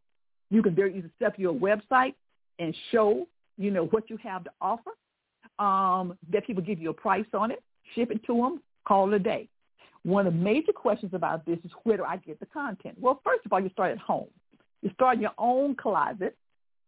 You 0.51 0.63
can 0.63 0.75
very 0.75 0.91
easily 0.97 1.11
set 1.19 1.29
up 1.29 1.39
your 1.39 1.55
website 1.55 2.15
and 2.59 2.75
show, 2.93 3.27
you 3.59 3.71
know, 3.71 3.87
what 3.87 4.09
you 4.09 4.17
have 4.19 4.45
to 4.45 4.51
offer. 4.61 4.91
Um, 5.59 6.19
that 6.31 6.47
people 6.47 6.63
give 6.63 6.79
you 6.79 6.91
a 6.91 6.95
price 6.95 7.25
on 7.33 7.51
it, 7.51 7.63
ship 7.95 8.11
it 8.11 8.23
to 8.27 8.35
them, 8.35 8.61
call 8.87 9.11
it 9.13 9.17
a 9.17 9.19
day. 9.19 9.49
One 10.07 10.27
of 10.27 10.33
the 10.33 10.39
major 10.39 10.73
questions 10.73 11.13
about 11.15 11.45
this 11.45 11.59
is 11.65 11.71
where 11.83 11.97
do 11.97 12.05
I 12.05 12.17
get 12.17 12.39
the 12.41 12.47
content? 12.47 12.97
Well, 13.01 13.21
first 13.25 13.45
of 13.45 13.53
all, 13.53 13.61
you 13.61 13.71
start 13.71 13.93
at 13.93 13.99
home. 13.99 14.29
You 14.83 14.91
start 14.95 15.17
in 15.17 15.23
your 15.23 15.35
own 15.37 15.75
closet 15.75 16.37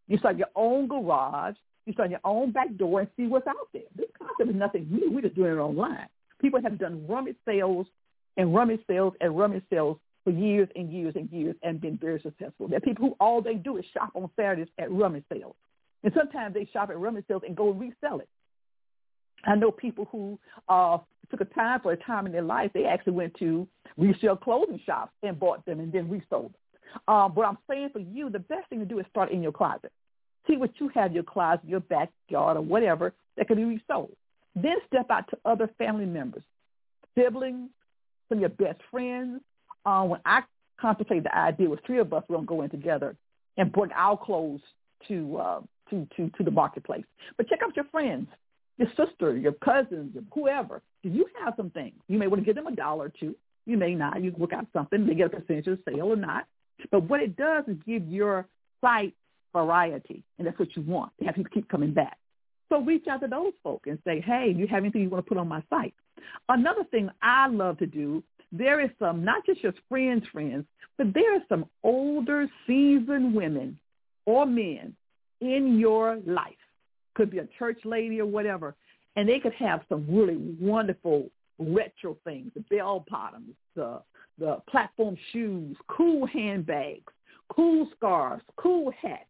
you 0.08 0.18
start 0.18 0.38
your 0.38 0.48
own 0.56 0.88
garage. 0.88 1.54
You 1.86 1.92
start 1.92 2.10
your 2.10 2.20
own 2.24 2.50
back 2.50 2.74
door 2.76 3.00
and 3.00 3.08
see 3.16 3.26
what's 3.26 3.46
out 3.46 3.68
there. 3.72 3.82
This 3.94 4.08
concept 4.18 4.50
is 4.50 4.56
nothing 4.56 4.88
new. 4.90 5.10
We're 5.10 5.22
just 5.22 5.36
doing 5.36 5.52
it 5.52 5.58
online. 5.58 6.06
People 6.40 6.60
have 6.62 6.78
done 6.78 7.06
rummage 7.06 7.36
sales 7.46 7.86
and 8.36 8.54
rummage 8.54 8.80
sales 8.86 9.14
and 9.20 9.38
rummage 9.38 9.62
sales 9.70 9.98
for 10.24 10.30
years 10.30 10.68
and 10.76 10.92
years 10.92 11.14
and 11.16 11.30
years 11.30 11.56
and 11.62 11.80
been 11.80 11.96
very 11.96 12.20
successful. 12.20 12.68
There 12.68 12.78
are 12.78 12.80
people 12.80 13.08
who 13.08 13.16
all 13.20 13.40
they 13.40 13.54
do 13.54 13.76
is 13.76 13.84
shop 13.94 14.10
on 14.14 14.30
Saturdays 14.36 14.68
at 14.78 14.90
rummage 14.90 15.24
sales. 15.32 15.54
And 16.04 16.12
sometimes 16.16 16.54
they 16.54 16.68
shop 16.72 16.90
at 16.90 16.98
rummage 16.98 17.24
sales 17.28 17.42
and 17.46 17.56
go 17.56 17.70
and 17.70 17.80
resell 17.80 18.20
it. 18.20 18.28
I 19.44 19.54
know 19.54 19.70
people 19.70 20.08
who 20.10 20.38
uh, 20.68 20.98
took 21.30 21.40
a 21.40 21.44
time 21.44 21.80
for 21.80 21.92
a 21.92 21.96
time 21.96 22.26
in 22.26 22.32
their 22.32 22.42
life, 22.42 22.70
they 22.74 22.84
actually 22.84 23.12
went 23.12 23.34
to 23.38 23.66
resale 23.96 24.36
clothing 24.36 24.80
shops 24.84 25.12
and 25.22 25.38
bought 25.38 25.64
them 25.66 25.80
and 25.80 25.92
then 25.92 26.08
resold 26.08 26.52
them. 26.52 27.04
Um, 27.06 27.32
but 27.34 27.42
I'm 27.42 27.58
saying 27.68 27.90
for 27.92 27.98
you, 28.00 28.30
the 28.30 28.38
best 28.38 28.68
thing 28.68 28.78
to 28.80 28.84
do 28.84 28.98
is 28.98 29.06
start 29.10 29.30
in 29.30 29.42
your 29.42 29.52
closet. 29.52 29.92
See 30.48 30.56
what 30.56 30.70
you 30.78 30.88
have 30.94 31.08
in 31.08 31.12
your 31.12 31.22
closet, 31.22 31.68
your 31.68 31.80
backyard, 31.80 32.56
or 32.56 32.62
whatever 32.62 33.12
that 33.36 33.46
can 33.46 33.56
be 33.56 33.64
resold. 33.64 34.12
Then 34.54 34.76
step 34.86 35.10
out 35.10 35.28
to 35.30 35.38
other 35.44 35.68
family 35.78 36.06
members, 36.06 36.42
siblings, 37.16 37.70
some 38.28 38.38
of 38.38 38.40
your 38.40 38.48
best 38.50 38.80
friends. 38.90 39.40
Uh, 39.84 40.04
when 40.04 40.20
I 40.24 40.40
contemplated 40.80 41.24
the 41.24 41.36
idea, 41.36 41.68
with 41.68 41.80
three 41.86 41.98
of 41.98 42.12
us, 42.12 42.24
we're 42.28 42.36
gonna 42.36 42.46
go 42.46 42.62
in 42.62 42.70
together 42.70 43.16
and 43.56 43.70
bring 43.70 43.92
our 43.92 44.16
clothes 44.16 44.60
to 45.08 45.36
uh, 45.36 45.60
to 45.90 46.06
to 46.16 46.30
to 46.30 46.42
the 46.42 46.50
marketplace. 46.50 47.04
But 47.36 47.48
check 47.48 47.60
out 47.62 47.76
your 47.76 47.84
friends, 47.86 48.28
your 48.78 48.88
sister, 48.96 49.36
your 49.36 49.52
cousins, 49.52 50.14
your 50.14 50.24
whoever. 50.32 50.82
Do 51.02 51.10
you 51.10 51.26
have 51.44 51.54
some 51.56 51.70
things? 51.70 51.94
You 52.08 52.18
may 52.18 52.26
want 52.26 52.40
to 52.40 52.46
give 52.46 52.54
them 52.54 52.66
a 52.66 52.74
dollar 52.74 53.06
or 53.06 53.12
two. 53.20 53.34
You 53.66 53.76
may 53.76 53.94
not. 53.94 54.22
You 54.22 54.32
work 54.38 54.52
out 54.52 54.66
something. 54.72 55.06
They 55.06 55.14
get 55.14 55.26
a 55.26 55.40
percentage 55.40 55.66
of 55.66 55.78
the 55.84 55.92
sale 55.92 56.06
or 56.06 56.16
not. 56.16 56.46
But 56.90 57.04
what 57.04 57.20
it 57.20 57.36
does 57.36 57.64
is 57.66 57.76
give 57.86 58.06
your 58.06 58.46
site 58.80 59.14
variety, 59.52 60.22
and 60.38 60.46
that's 60.46 60.58
what 60.58 60.74
you 60.76 60.82
want. 60.82 61.12
To 61.18 61.26
have 61.26 61.34
people 61.34 61.50
keep 61.52 61.68
coming 61.68 61.92
back. 61.92 62.16
So 62.68 62.80
reach 62.80 63.06
out 63.08 63.20
to 63.22 63.28
those 63.28 63.52
folk 63.62 63.82
and 63.86 63.98
say, 64.04 64.20
hey, 64.20 64.52
do 64.52 64.60
you 64.60 64.66
have 64.68 64.82
anything 64.84 65.02
you 65.02 65.10
want 65.10 65.24
to 65.24 65.28
put 65.28 65.38
on 65.38 65.48
my 65.48 65.62
site? 65.70 65.94
Another 66.48 66.84
thing 66.84 67.08
I 67.22 67.48
love 67.48 67.78
to 67.78 67.86
do, 67.86 68.22
there 68.52 68.80
is 68.80 68.90
some, 68.98 69.24
not 69.24 69.44
just 69.46 69.62
your 69.62 69.74
friends' 69.88 70.26
friends, 70.32 70.64
but 70.96 71.14
there 71.14 71.34
are 71.34 71.42
some 71.48 71.66
older, 71.82 72.46
seasoned 72.66 73.34
women 73.34 73.78
or 74.26 74.46
men 74.46 74.94
in 75.40 75.78
your 75.78 76.18
life. 76.26 76.52
Could 77.18 77.30
be 77.32 77.38
a 77.38 77.48
church 77.58 77.80
lady 77.84 78.20
or 78.20 78.26
whatever. 78.26 78.76
And 79.16 79.28
they 79.28 79.40
could 79.40 79.52
have 79.54 79.80
some 79.88 80.06
really 80.08 80.36
wonderful 80.60 81.28
retro 81.58 82.16
things, 82.22 82.52
the 82.54 82.60
bell 82.70 83.04
bottoms, 83.10 83.54
the 83.74 84.00
the 84.38 84.58
platform 84.70 85.16
shoes, 85.32 85.76
cool 85.88 86.24
handbags, 86.28 87.12
cool 87.48 87.88
scarves, 87.96 88.44
cool 88.56 88.92
hats. 89.02 89.24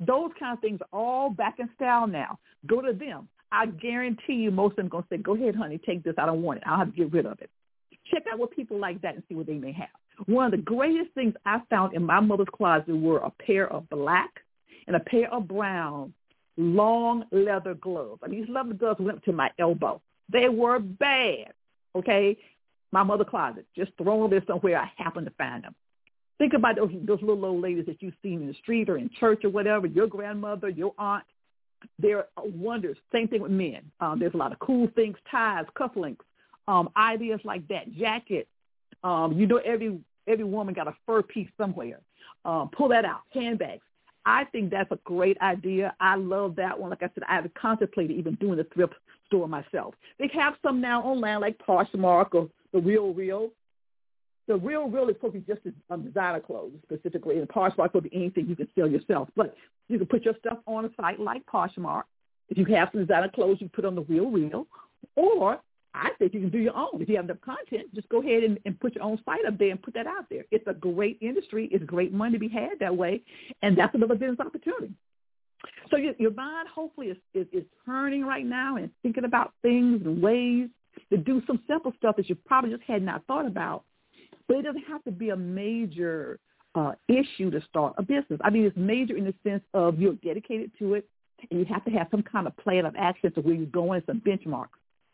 Those 0.00 0.30
kind 0.40 0.56
of 0.56 0.62
things 0.62 0.80
are 0.80 0.98
all 0.98 1.28
back 1.28 1.58
in 1.58 1.68
style 1.76 2.06
now. 2.06 2.38
Go 2.66 2.80
to 2.80 2.94
them. 2.94 3.28
I 3.52 3.66
guarantee 3.66 4.36
you 4.36 4.50
most 4.50 4.72
of 4.72 4.76
them 4.76 4.88
going 4.88 5.02
to 5.02 5.08
say, 5.10 5.18
go 5.18 5.34
ahead, 5.34 5.54
honey, 5.54 5.78
take 5.84 6.02
this. 6.02 6.14
I 6.16 6.24
don't 6.24 6.40
want 6.40 6.58
it. 6.58 6.64
I'll 6.66 6.78
have 6.78 6.92
to 6.92 6.96
get 6.96 7.12
rid 7.12 7.26
of 7.26 7.38
it. 7.42 7.50
Check 8.10 8.22
out 8.32 8.38
what 8.38 8.52
people 8.52 8.78
like 8.78 9.02
that 9.02 9.16
and 9.16 9.22
see 9.28 9.34
what 9.34 9.46
they 9.46 9.58
may 9.58 9.72
have. 9.72 9.88
One 10.24 10.46
of 10.46 10.52
the 10.52 10.64
greatest 10.64 11.12
things 11.14 11.34
I 11.44 11.60
found 11.68 11.94
in 11.94 12.02
my 12.02 12.20
mother's 12.20 12.48
closet 12.54 12.96
were 12.96 13.18
a 13.18 13.30
pair 13.30 13.70
of 13.70 13.90
black 13.90 14.30
and 14.86 14.96
a 14.96 15.00
pair 15.00 15.30
of 15.30 15.46
brown 15.46 16.14
long 16.58 17.24
leather 17.30 17.74
gloves. 17.74 18.20
I 18.22 18.28
mean, 18.28 18.42
these 18.42 18.50
leather 18.50 18.74
gloves 18.74 19.00
went 19.00 19.24
to 19.24 19.32
my 19.32 19.50
elbow. 19.58 20.02
They 20.30 20.50
were 20.50 20.78
bad, 20.78 21.54
okay? 21.94 22.36
my 22.92 23.02
mother 23.02 23.24
closet, 23.24 23.66
just 23.76 23.92
thrown 23.98 24.30
there 24.30 24.42
somewhere 24.46 24.78
I 24.78 24.90
happen 25.02 25.24
to 25.24 25.30
find 25.32 25.64
them. 25.64 25.74
Think 26.38 26.52
about 26.54 26.76
those 26.76 26.90
those 27.04 27.20
little 27.20 27.44
old 27.44 27.62
ladies 27.62 27.86
that 27.86 28.00
you've 28.00 28.14
seen 28.22 28.40
in 28.40 28.46
the 28.46 28.54
street 28.54 28.88
or 28.88 28.96
in 28.96 29.10
church 29.18 29.44
or 29.44 29.50
whatever, 29.50 29.86
your 29.86 30.06
grandmother, 30.06 30.68
your 30.68 30.94
aunt. 30.98 31.24
They're 31.98 32.26
wonders. 32.36 32.96
Same 33.12 33.28
thing 33.28 33.42
with 33.42 33.52
men. 33.52 33.82
Um, 34.00 34.18
there's 34.18 34.34
a 34.34 34.36
lot 34.36 34.52
of 34.52 34.58
cool 34.58 34.88
things, 34.96 35.16
ties, 35.30 35.64
cufflinks, 35.76 36.24
um, 36.66 36.90
ideas 36.96 37.40
like 37.44 37.66
that, 37.68 37.92
jackets. 37.92 38.48
Um, 39.04 39.32
you 39.32 39.46
know, 39.46 39.58
every 39.58 39.98
every 40.26 40.44
woman 40.44 40.74
got 40.74 40.88
a 40.88 40.94
fur 41.06 41.22
piece 41.22 41.48
somewhere. 41.58 42.00
Um, 42.44 42.70
pull 42.76 42.88
that 42.88 43.04
out. 43.04 43.22
Handbags. 43.32 43.82
I 44.28 44.44
think 44.52 44.70
that's 44.70 44.92
a 44.92 44.98
great 45.04 45.40
idea. 45.40 45.94
I 46.00 46.16
love 46.16 46.54
that 46.56 46.78
one. 46.78 46.90
Like 46.90 47.02
I 47.02 47.08
said, 47.14 47.24
I 47.26 47.36
have 47.36 47.54
contemplated 47.54 48.14
even 48.14 48.34
doing 48.34 48.58
the 48.58 48.64
thrift 48.74 48.92
store 49.26 49.48
myself. 49.48 49.94
They 50.18 50.30
have 50.34 50.52
some 50.62 50.82
now 50.82 51.02
online 51.02 51.40
like 51.40 51.58
Poshmark 51.66 52.34
or 52.34 52.50
the 52.74 52.80
Real 52.80 53.14
Real. 53.14 53.48
The 54.46 54.56
Real 54.56 54.90
Real 54.90 55.08
is 55.08 55.16
supposed 55.16 55.34
to 55.34 55.40
be 55.40 55.52
just 55.54 55.66
um, 55.88 56.04
designer 56.04 56.40
clothes 56.40 56.72
specifically, 56.82 57.38
and 57.38 57.48
Poshmark 57.48 57.92
could 57.92 58.04
be 58.04 58.14
anything 58.14 58.46
you 58.46 58.54
can 58.54 58.68
sell 58.74 58.86
yourself. 58.86 59.30
But 59.34 59.56
you 59.88 59.96
can 59.96 60.06
put 60.06 60.26
your 60.26 60.34
stuff 60.40 60.58
on 60.66 60.84
a 60.84 60.90
site 61.00 61.18
like 61.18 61.46
Poshmark. 61.46 62.02
If 62.50 62.58
you 62.58 62.66
have 62.74 62.90
some 62.92 63.00
designer 63.00 63.30
clothes, 63.34 63.58
you 63.60 63.70
put 63.70 63.86
on 63.86 63.94
the 63.94 64.02
Real 64.02 64.30
Real. 64.30 64.66
Or 65.16 65.58
I 65.98 66.10
think 66.18 66.32
you 66.32 66.40
can 66.40 66.50
do 66.50 66.58
your 66.58 66.76
own. 66.76 67.02
If 67.02 67.08
you 67.08 67.16
have 67.16 67.24
enough 67.24 67.40
content, 67.40 67.92
just 67.94 68.08
go 68.08 68.20
ahead 68.20 68.44
and, 68.44 68.58
and 68.64 68.78
put 68.78 68.94
your 68.94 69.04
own 69.04 69.18
site 69.24 69.44
up 69.46 69.58
there 69.58 69.70
and 69.70 69.82
put 69.82 69.94
that 69.94 70.06
out 70.06 70.26
there. 70.30 70.44
It's 70.50 70.66
a 70.66 70.74
great 70.74 71.18
industry. 71.20 71.68
It's 71.72 71.84
great 71.84 72.12
money 72.12 72.32
to 72.32 72.38
be 72.38 72.48
had 72.48 72.78
that 72.80 72.96
way, 72.96 73.22
and 73.62 73.76
that's 73.76 73.94
another 73.94 74.14
business 74.14 74.40
opportunity. 74.40 74.92
So 75.90 75.96
your, 75.96 76.14
your 76.18 76.32
mind 76.32 76.68
hopefully 76.72 77.08
is, 77.08 77.16
is, 77.34 77.46
is 77.52 77.64
turning 77.84 78.24
right 78.24 78.46
now 78.46 78.76
and 78.76 78.90
thinking 79.02 79.24
about 79.24 79.54
things 79.62 80.02
and 80.04 80.22
ways 80.22 80.68
to 81.10 81.16
do 81.16 81.42
some 81.46 81.60
simple 81.66 81.92
stuff 81.98 82.16
that 82.16 82.28
you 82.28 82.34
probably 82.34 82.70
just 82.70 82.82
had 82.84 83.02
not 83.02 83.24
thought 83.26 83.46
about. 83.46 83.84
But 84.46 84.58
it 84.58 84.62
doesn't 84.62 84.84
have 84.88 85.02
to 85.04 85.10
be 85.10 85.30
a 85.30 85.36
major 85.36 86.38
uh, 86.74 86.92
issue 87.08 87.50
to 87.50 87.60
start 87.68 87.94
a 87.98 88.02
business. 88.02 88.40
I 88.42 88.50
mean, 88.50 88.64
it's 88.64 88.76
major 88.76 89.16
in 89.16 89.24
the 89.24 89.34
sense 89.42 89.62
of 89.74 89.98
you're 89.98 90.14
dedicated 90.14 90.70
to 90.78 90.94
it, 90.94 91.08
and 91.50 91.58
you 91.60 91.66
have 91.66 91.84
to 91.86 91.90
have 91.90 92.08
some 92.10 92.22
kind 92.22 92.46
of 92.46 92.56
plan 92.56 92.86
of 92.86 92.94
action 92.96 93.32
to 93.32 93.40
where 93.40 93.54
you're 93.54 93.66
going, 93.66 94.02
some 94.06 94.20
benchmarks. 94.20 94.68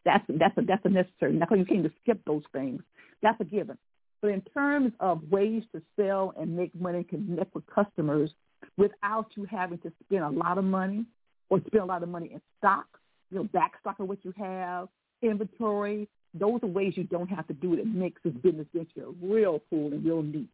That's 0.05 0.25
that's 0.29 0.57
a 0.59 0.63
that's 0.63 0.85
a 0.85 0.89
necessary. 0.89 1.33
Not 1.33 1.57
you 1.57 1.65
can't 1.65 1.83
just 1.83 1.95
skip 2.03 2.21
those 2.27 2.43
things. 2.53 2.83
That's 3.23 3.41
a 3.41 3.45
given. 3.45 3.79
But 4.21 4.31
in 4.31 4.43
terms 4.55 4.93
of 5.01 5.21
ways 5.31 5.63
to 5.75 5.83
sell 5.97 6.35
and 6.39 6.57
make 6.57 6.75
money, 6.75 6.99
and 6.99 7.09
connect 7.09 7.55
with 7.55 7.65
customers 7.67 8.31
without 8.77 9.27
you 9.35 9.45
having 9.45 9.79
to 9.79 9.93
spend 10.05 10.25
a 10.25 10.31
lot 10.31 10.59
of 10.59 10.65
money 10.65 11.05
or 11.51 11.61
spend 11.67 11.83
a 11.83 11.87
lot 11.87 12.03
of 12.03 12.09
money 12.09 12.31
in 12.33 12.41
stock, 12.59 12.87
you 13.31 13.39
know, 13.39 13.45
back 13.45 13.73
stock 13.81 14.01
of 14.01 14.09
what 14.09 14.25
you 14.25 14.33
have, 14.39 14.89
inventory, 15.23 16.09
those 16.33 16.61
are 16.63 16.67
ways 16.69 16.95
you 16.97 17.05
don't 17.05 17.29
have 17.29 17.47
to 17.47 17.55
do 17.55 17.75
it. 17.75 17.81
It 17.81 17.87
makes 17.87 18.21
this 18.25 18.33
business 18.35 18.67
venture 18.75 19.09
real 19.23 19.63
cool 19.71 19.93
and 19.93 20.05
real 20.05 20.23
neat. 20.23 20.49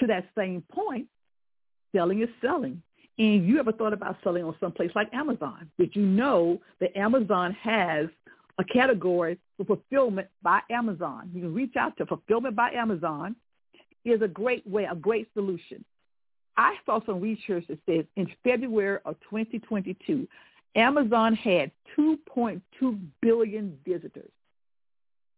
To 0.00 0.06
that 0.08 0.26
same 0.36 0.62
point, 0.72 1.06
selling 1.94 2.22
is 2.22 2.28
selling. 2.40 2.82
And 3.16 3.46
you 3.46 3.60
ever 3.60 3.70
thought 3.70 3.92
about 3.92 4.16
selling 4.24 4.42
on 4.42 4.56
some 4.58 4.72
place 4.72 4.90
like 4.96 5.12
Amazon? 5.14 5.70
Did 5.78 5.94
you 5.94 6.02
know 6.02 6.60
that 6.80 6.96
Amazon 6.96 7.52
has 7.62 8.06
a 8.58 8.64
category 8.64 9.38
for 9.56 9.64
fulfillment 9.64 10.28
by 10.42 10.60
Amazon? 10.70 11.30
You 11.34 11.42
can 11.42 11.54
reach 11.54 11.76
out 11.76 11.96
to 11.98 12.06
fulfillment 12.06 12.56
by 12.56 12.70
Amazon 12.72 13.36
is 14.04 14.22
a 14.22 14.28
great 14.28 14.66
way, 14.66 14.84
a 14.84 14.94
great 14.94 15.28
solution. 15.34 15.84
I 16.56 16.76
saw 16.86 17.00
some 17.04 17.20
research 17.20 17.64
that 17.68 17.78
says 17.86 18.04
in 18.16 18.28
February 18.44 18.98
of 19.04 19.16
2022, 19.30 20.28
Amazon 20.76 21.34
had 21.34 21.70
2.2 21.98 22.60
billion 23.20 23.78
visitors. 23.86 24.30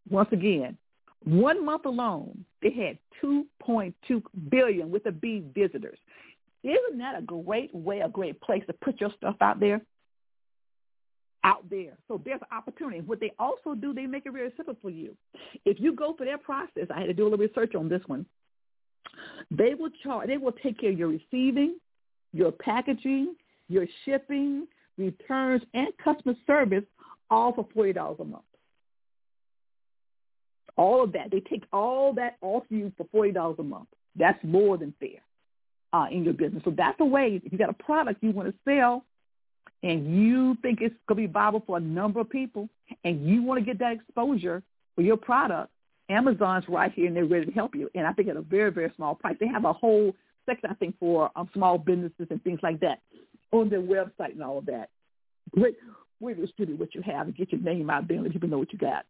Once 0.08 0.28
again, 0.32 0.76
one 1.24 1.64
month 1.64 1.86
alone, 1.86 2.44
they 2.62 2.70
had 2.70 2.98
2.2 3.22 4.22
billion 4.50 4.90
with 4.90 5.06
a 5.06 5.12
B 5.12 5.44
visitors. 5.54 5.98
Isn't 6.62 6.98
that 6.98 7.18
a 7.18 7.22
great 7.22 7.74
way, 7.74 8.00
a 8.00 8.08
great 8.08 8.40
place 8.40 8.62
to 8.66 8.72
put 8.72 9.00
your 9.00 9.10
stuff 9.16 9.36
out 9.40 9.60
there? 9.60 9.80
Out 11.46 11.70
there. 11.70 11.96
So 12.08 12.20
there's 12.24 12.40
opportunity. 12.50 13.00
What 13.00 13.20
they 13.20 13.32
also 13.38 13.76
do, 13.76 13.94
they 13.94 14.06
make 14.06 14.26
it 14.26 14.32
very 14.32 14.52
simple 14.56 14.76
for 14.82 14.90
you. 14.90 15.16
If 15.64 15.78
you 15.78 15.94
go 15.94 16.12
for 16.18 16.24
their 16.24 16.38
process, 16.38 16.88
I 16.92 16.98
had 16.98 17.06
to 17.06 17.14
do 17.14 17.22
a 17.22 17.28
little 17.28 17.46
research 17.46 17.76
on 17.76 17.88
this 17.88 18.02
one. 18.06 18.26
They 19.52 19.74
will 19.74 19.90
charge. 20.02 20.26
They 20.26 20.38
will 20.38 20.56
take 20.64 20.80
care 20.80 20.90
of 20.90 20.98
your 20.98 21.08
receiving, 21.08 21.76
your 22.32 22.50
packaging, 22.50 23.36
your 23.68 23.86
shipping, 24.04 24.66
returns, 24.98 25.62
and 25.72 25.86
customer 26.02 26.34
service, 26.48 26.82
all 27.30 27.52
for 27.52 27.66
forty 27.72 27.92
dollars 27.92 28.18
a 28.20 28.24
month. 28.24 28.42
All 30.76 31.04
of 31.04 31.12
that. 31.12 31.30
They 31.30 31.40
take 31.40 31.62
all 31.72 32.12
that 32.14 32.38
off 32.40 32.64
you 32.70 32.92
for 32.96 33.06
forty 33.12 33.30
dollars 33.30 33.56
a 33.60 33.62
month. 33.62 33.88
That's 34.16 34.42
more 34.42 34.76
than 34.78 34.94
fair 34.98 35.20
uh, 35.92 36.06
in 36.10 36.24
your 36.24 36.34
business. 36.34 36.62
So 36.64 36.72
that's 36.76 36.98
a 37.00 37.04
way. 37.04 37.40
If 37.44 37.52
you 37.52 37.58
got 37.58 37.70
a 37.70 37.84
product 37.84 38.22
you 38.22 38.32
want 38.32 38.48
to 38.48 38.54
sell, 38.64 39.04
and 39.86 40.20
you 40.20 40.56
think 40.62 40.80
it's 40.80 40.96
going 41.06 41.22
to 41.22 41.28
be 41.28 41.32
viable 41.32 41.62
for 41.64 41.76
a 41.76 41.80
number 41.80 42.18
of 42.18 42.28
people, 42.28 42.68
and 43.04 43.24
you 43.24 43.42
want 43.42 43.60
to 43.60 43.64
get 43.64 43.78
that 43.78 43.92
exposure 43.92 44.60
for 44.96 45.02
your 45.02 45.16
product, 45.16 45.70
Amazon's 46.08 46.64
right 46.68 46.92
here 46.92 47.06
and 47.06 47.14
they're 47.14 47.24
ready 47.24 47.46
to 47.46 47.52
help 47.52 47.74
you. 47.74 47.88
And 47.94 48.04
I 48.04 48.12
think 48.12 48.28
at 48.28 48.36
a 48.36 48.42
very, 48.42 48.72
very 48.72 48.92
small 48.96 49.14
price. 49.14 49.36
They 49.38 49.46
have 49.46 49.64
a 49.64 49.72
whole 49.72 50.12
section, 50.44 50.70
I 50.70 50.74
think, 50.74 50.98
for 50.98 51.30
um, 51.36 51.48
small 51.54 51.78
businesses 51.78 52.26
and 52.30 52.42
things 52.42 52.60
like 52.64 52.80
that 52.80 53.00
on 53.52 53.68
their 53.68 53.80
website 53.80 54.32
and 54.32 54.42
all 54.42 54.58
of 54.58 54.66
that. 54.66 54.88
Way 55.56 56.34
to 56.34 56.40
distribute 56.40 56.80
what 56.80 56.94
you 56.94 57.02
have 57.02 57.26
and 57.26 57.36
get 57.36 57.52
your 57.52 57.60
name 57.60 57.88
out 57.88 58.08
there 58.08 58.16
and 58.16 58.24
let 58.24 58.32
people 58.32 58.48
know 58.48 58.58
what 58.58 58.72
you 58.72 58.78
got. 58.78 59.04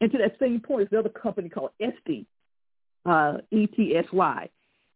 And 0.00 0.10
to 0.10 0.18
that 0.18 0.36
same 0.40 0.60
point, 0.60 0.90
there's 0.90 1.04
another 1.04 1.16
company 1.16 1.48
called 1.48 1.70
Etsy, 1.80 2.26
uh, 3.04 3.38
E-T-S-Y. 3.52 4.48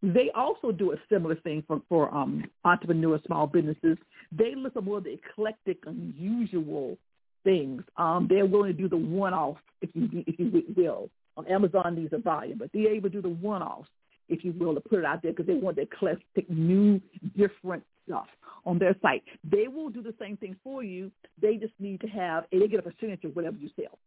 They 0.02 0.30
also 0.34 0.72
do 0.72 0.92
a 0.92 0.96
similar 1.12 1.34
thing 1.36 1.62
for, 1.66 1.82
for 1.88 2.14
um, 2.14 2.44
entrepreneurs, 2.64 3.20
small 3.26 3.46
businesses. 3.46 3.98
They 4.32 4.54
look 4.56 4.76
at 4.76 4.84
more 4.84 4.98
of 4.98 5.04
the 5.04 5.12
eclectic, 5.14 5.78
unusual 5.86 6.96
things. 7.44 7.82
Um, 7.96 8.26
they're 8.28 8.46
willing 8.46 8.74
to 8.74 8.82
do 8.82 8.88
the 8.88 8.96
one-off, 8.96 9.58
if 9.82 9.90
you 9.94 10.08
if 10.26 10.38
you 10.38 10.64
will. 10.76 11.10
On 11.36 11.46
Amazon, 11.46 11.96
these 11.96 12.12
are 12.12 12.18
volume, 12.18 12.58
but 12.58 12.70
they're 12.72 12.94
able 12.94 13.08
to 13.08 13.16
do 13.16 13.22
the 13.22 13.28
one-offs, 13.28 13.88
if 14.28 14.44
you 14.44 14.52
will, 14.58 14.74
to 14.74 14.80
put 14.80 14.98
it 14.98 15.04
out 15.04 15.22
there 15.22 15.32
because 15.32 15.46
they 15.46 15.54
want 15.54 15.76
the 15.76 15.82
eclectic, 15.82 16.48
new, 16.50 17.00
different 17.36 17.84
stuff 18.06 18.26
on 18.66 18.78
their 18.78 18.94
site. 19.00 19.22
They 19.44 19.68
will 19.68 19.88
do 19.90 20.02
the 20.02 20.14
same 20.20 20.36
thing 20.36 20.56
for 20.62 20.82
you. 20.82 21.10
They 21.40 21.56
just 21.56 21.72
need 21.78 22.00
to 22.00 22.08
have, 22.08 22.44
they 22.50 22.66
get 22.68 22.80
a 22.80 22.82
percentage 22.82 23.24
of 23.24 23.36
whatever 23.36 23.56
you 23.56 23.70
sell. 23.76 23.98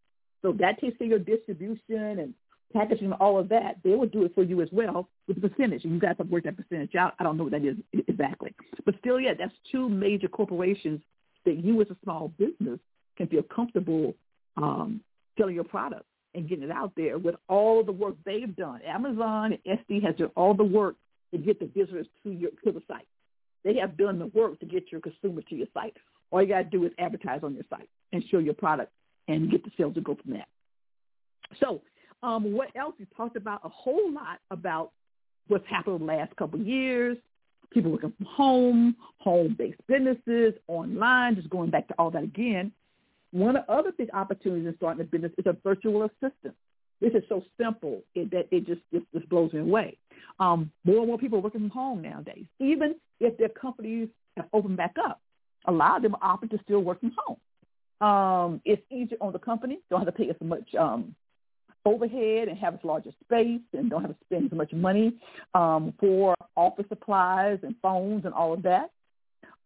So 0.42 0.52
that 0.60 0.80
takes 0.80 0.98
care 0.98 1.06
of 1.06 1.10
your 1.12 1.38
distribution 1.38 2.20
and 2.20 2.34
packaging 2.74 3.12
all 3.14 3.38
of 3.40 3.50
that. 3.50 3.78
They 3.84 3.96
will 3.96 4.08
do 4.08 4.24
it 4.24 4.34
for 4.36 4.44
you 4.44 4.62
as 4.62 4.70
well 4.72 5.08
with 5.28 5.42
the 5.42 5.48
percentage. 5.48 5.84
And 5.84 5.94
you 5.94 6.00
guys 6.00 6.16
have 6.18 6.30
worked 6.30 6.46
that 6.46 6.58
percentage 6.58 6.96
out. 6.96 7.14
I 7.20 7.24
don't 7.24 7.38
know 7.38 7.44
what 7.44 7.54
that 7.54 7.64
is 7.64 7.78
exactly. 8.08 8.54
But 8.86 8.96
still, 9.00 9.20
yeah, 9.20 9.34
that's 9.38 9.54
two 9.72 9.90
major 9.90 10.28
corporations 10.28 11.02
that 11.46 11.64
you 11.64 11.82
as 11.82 11.88
a 11.90 11.98
small 12.04 12.30
business 12.38 12.80
can 13.18 13.28
feel 13.28 13.44
comfortable 13.44 14.16
um, 14.58 15.02
selling 15.38 15.56
your 15.56 15.64
product 15.64 16.06
and 16.36 16.50
getting 16.50 16.64
it 16.64 16.72
out 16.72 16.92
there 16.96 17.18
with 17.18 17.36
all 17.48 17.84
the 17.84 17.92
work 17.92 18.16
they've 18.26 18.56
done. 18.56 18.82
Amazon 18.88 19.54
and 19.66 19.80
Etsy 19.80 20.04
has 20.04 20.16
done 20.16 20.32
all 20.36 20.54
the 20.54 20.64
work 20.64 20.96
to 21.32 21.38
get 21.38 21.60
the 21.60 21.66
visitors 21.66 22.08
to 22.24 22.32
your 22.32 22.52
to 22.64 22.72
the 22.72 22.82
site. 22.88 23.08
They 23.64 23.76
have 23.78 23.98
done 23.98 24.20
the 24.20 24.28
work 24.28 24.60
to 24.60 24.66
get 24.66 24.92
your 24.92 25.02
consumer 25.02 25.42
to 25.42 25.56
your 25.56 25.68
site. 25.74 25.96
All 26.32 26.42
you 26.42 26.48
got 26.48 26.60
to 26.60 26.64
do 26.66 26.84
is 26.86 26.92
advertise 26.98 27.42
on 27.44 27.54
your 27.54 27.64
site 27.70 27.90
and 28.12 28.24
show 28.30 28.40
your 28.40 28.54
product 28.54 28.92
and 29.28 29.50
get 29.50 29.64
the 29.64 29.72
sales 29.78 29.94
to 29.96 30.02
go 30.02 30.16
from 30.22 30.34
that. 30.34 30.48
So 31.60 31.82
um, 32.24 32.54
what 32.54 32.70
else? 32.76 32.96
We 32.98 33.06
talked 33.16 33.36
about 33.36 33.62
a 33.64 33.70
whole 33.70 34.12
lot 34.12 34.40
about 34.50 34.92
what's 35.48 35.68
happened 35.68 36.00
the 36.00 36.06
last 36.06 36.36
couple 36.38 36.60
of 36.60 36.66
years, 36.66 37.18
people 37.72 37.92
working 37.92 38.14
from 38.18 38.26
home, 38.26 38.96
home-based 39.18 39.80
businesses, 39.88 40.54
online, 40.68 41.36
just 41.36 41.50
going 41.50 41.70
back 41.70 41.88
to 41.90 41.96
all 42.00 42.10
that 42.12 42.24
again. 42.24 42.72
One 43.32 43.56
of 43.56 43.66
the 43.66 43.74
other 43.74 43.92
big 43.98 44.10
opportunities 44.14 44.68
in 44.68 44.76
starting 44.78 45.02
a 45.02 45.04
business 45.06 45.32
is 45.38 45.46
a 45.46 45.58
virtual 45.64 46.04
assistant. 46.04 46.56
This 47.02 47.14
is 47.14 47.24
so 47.28 47.44
simple 47.60 48.02
it, 48.16 48.32
that 48.32 48.48
it 48.52 48.66
just, 48.66 48.82
just, 48.94 49.06
just 49.14 49.28
blows 49.28 49.52
me 49.52 49.60
away. 49.60 49.98
Um, 50.40 50.72
more 50.86 51.00
and 51.00 51.08
more 51.08 51.18
people 51.18 51.40
are 51.40 51.42
working 51.42 51.62
from 51.62 51.70
home 51.70 52.02
nowadays. 52.02 52.46
Even 52.60 52.96
if 53.20 53.38
their 53.38 53.50
companies 53.50 54.08
have 54.38 54.46
opened 54.54 54.78
back 54.78 54.96
up, 55.04 55.20
a 55.66 55.72
lot 55.72 55.98
of 55.98 56.04
them 56.04 56.16
are 56.22 56.38
opting 56.38 56.52
to 56.52 56.60
still 56.64 56.80
work 56.80 57.02
from 57.02 57.12
home. 57.18 57.38
Um, 58.08 58.62
it's 58.66 58.82
easier 58.90 59.18
on 59.20 59.34
the 59.34 59.40
company. 59.40 59.80
Don't 59.90 60.00
have 60.00 60.08
to 60.08 60.12
pay 60.12 60.30
as 60.30 60.36
much 60.42 60.74
um, 60.76 61.16
overhead 61.86 62.48
and 62.48 62.58
have 62.58 62.76
as 62.76 62.80
larger 62.84 63.12
space 63.24 63.62
and 63.74 63.90
don't 63.90 64.02
have 64.02 64.12
to 64.12 64.26
spend 64.26 64.46
as 64.46 64.58
much 64.58 64.72
money 64.74 65.14
um, 65.54 65.94
for 66.00 66.36
office 66.56 66.86
supplies 66.90 67.60
and 67.64 67.76
phones 67.82 68.26
and 68.26 68.34
all 68.34 68.54
of 68.54 68.64
that. 68.64 68.92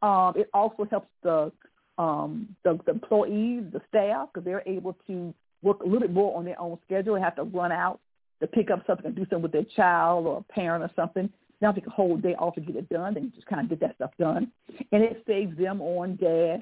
Um, 0.01 0.33
it 0.35 0.49
also 0.53 0.85
helps 0.89 1.09
the, 1.23 1.51
um, 1.97 2.55
the, 2.63 2.79
the 2.85 2.91
employees, 2.91 3.63
the 3.71 3.81
staff, 3.89 4.29
because 4.33 4.45
they're 4.45 4.63
able 4.65 4.95
to 5.07 5.33
work 5.61 5.81
a 5.81 5.83
little 5.83 5.99
bit 5.99 6.13
more 6.13 6.37
on 6.37 6.45
their 6.45 6.59
own 6.59 6.77
schedule 6.85 7.15
and 7.15 7.23
have 7.23 7.35
to 7.35 7.43
run 7.43 7.71
out 7.71 7.99
to 8.41 8.47
pick 8.47 8.69
up 8.69 8.83
something 8.85 9.07
and 9.07 9.15
do 9.15 9.23
something 9.23 9.41
with 9.41 9.51
their 9.51 9.65
child 9.75 10.27
or 10.27 10.37
a 10.37 10.53
parent 10.53 10.83
or 10.83 10.91
something. 10.95 11.29
They 11.59 11.65
don't 11.65 11.73
take 11.73 11.87
a 11.87 11.91
whole 11.91 12.17
day 12.17 12.35
off 12.35 12.55
to 12.55 12.61
get 12.61 12.75
it 12.75 12.89
done. 12.89 13.15
They 13.15 13.21
can 13.21 13.33
just 13.33 13.47
kind 13.47 13.61
of 13.61 13.69
get 13.69 13.79
that 13.79 13.95
stuff 13.95 14.11
done. 14.19 14.51
And 14.91 15.03
it 15.03 15.23
saves 15.25 15.57
them 15.57 15.81
on 15.81 16.15
gas. 16.15 16.61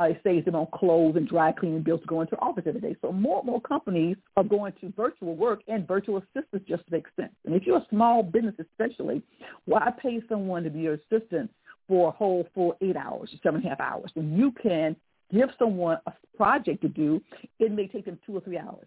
Uh, 0.00 0.04
it 0.04 0.20
saves 0.24 0.44
them 0.44 0.54
on 0.54 0.66
clothes 0.72 1.16
and 1.16 1.28
dry 1.28 1.52
cleaning 1.52 1.82
bills 1.82 2.00
to 2.00 2.06
go 2.06 2.22
into 2.22 2.36
office 2.38 2.64
every 2.66 2.80
day. 2.80 2.96
So 3.02 3.12
more 3.12 3.38
and 3.38 3.46
more 3.46 3.60
companies 3.60 4.16
are 4.36 4.44
going 4.44 4.72
to 4.80 4.92
virtual 4.96 5.36
work 5.36 5.60
and 5.68 5.86
virtual 5.86 6.16
assistants 6.18 6.66
just 6.66 6.82
makes 6.90 7.10
sense. 7.14 7.32
And 7.44 7.54
if 7.54 7.64
you're 7.64 7.78
a 7.78 7.86
small 7.90 8.22
business 8.22 8.54
especially, 8.58 9.22
why 9.66 9.92
pay 10.02 10.22
someone 10.28 10.64
to 10.64 10.70
be 10.70 10.80
your 10.80 10.94
assistant 10.94 11.50
for 11.88 12.08
a 12.08 12.10
whole 12.10 12.46
full 12.54 12.76
eight 12.80 12.96
hours 12.96 13.30
seven 13.42 13.60
and 13.60 13.66
a 13.66 13.68
half 13.68 13.80
hours 13.80 14.10
when 14.14 14.36
you 14.36 14.52
can 14.62 14.96
give 15.32 15.50
someone 15.58 15.98
a 16.06 16.12
project 16.36 16.82
to 16.82 16.88
do, 16.88 17.20
it 17.58 17.72
may 17.72 17.86
take 17.86 18.04
them 18.04 18.18
two 18.26 18.36
or 18.36 18.40
three 18.40 18.58
hours 18.58 18.86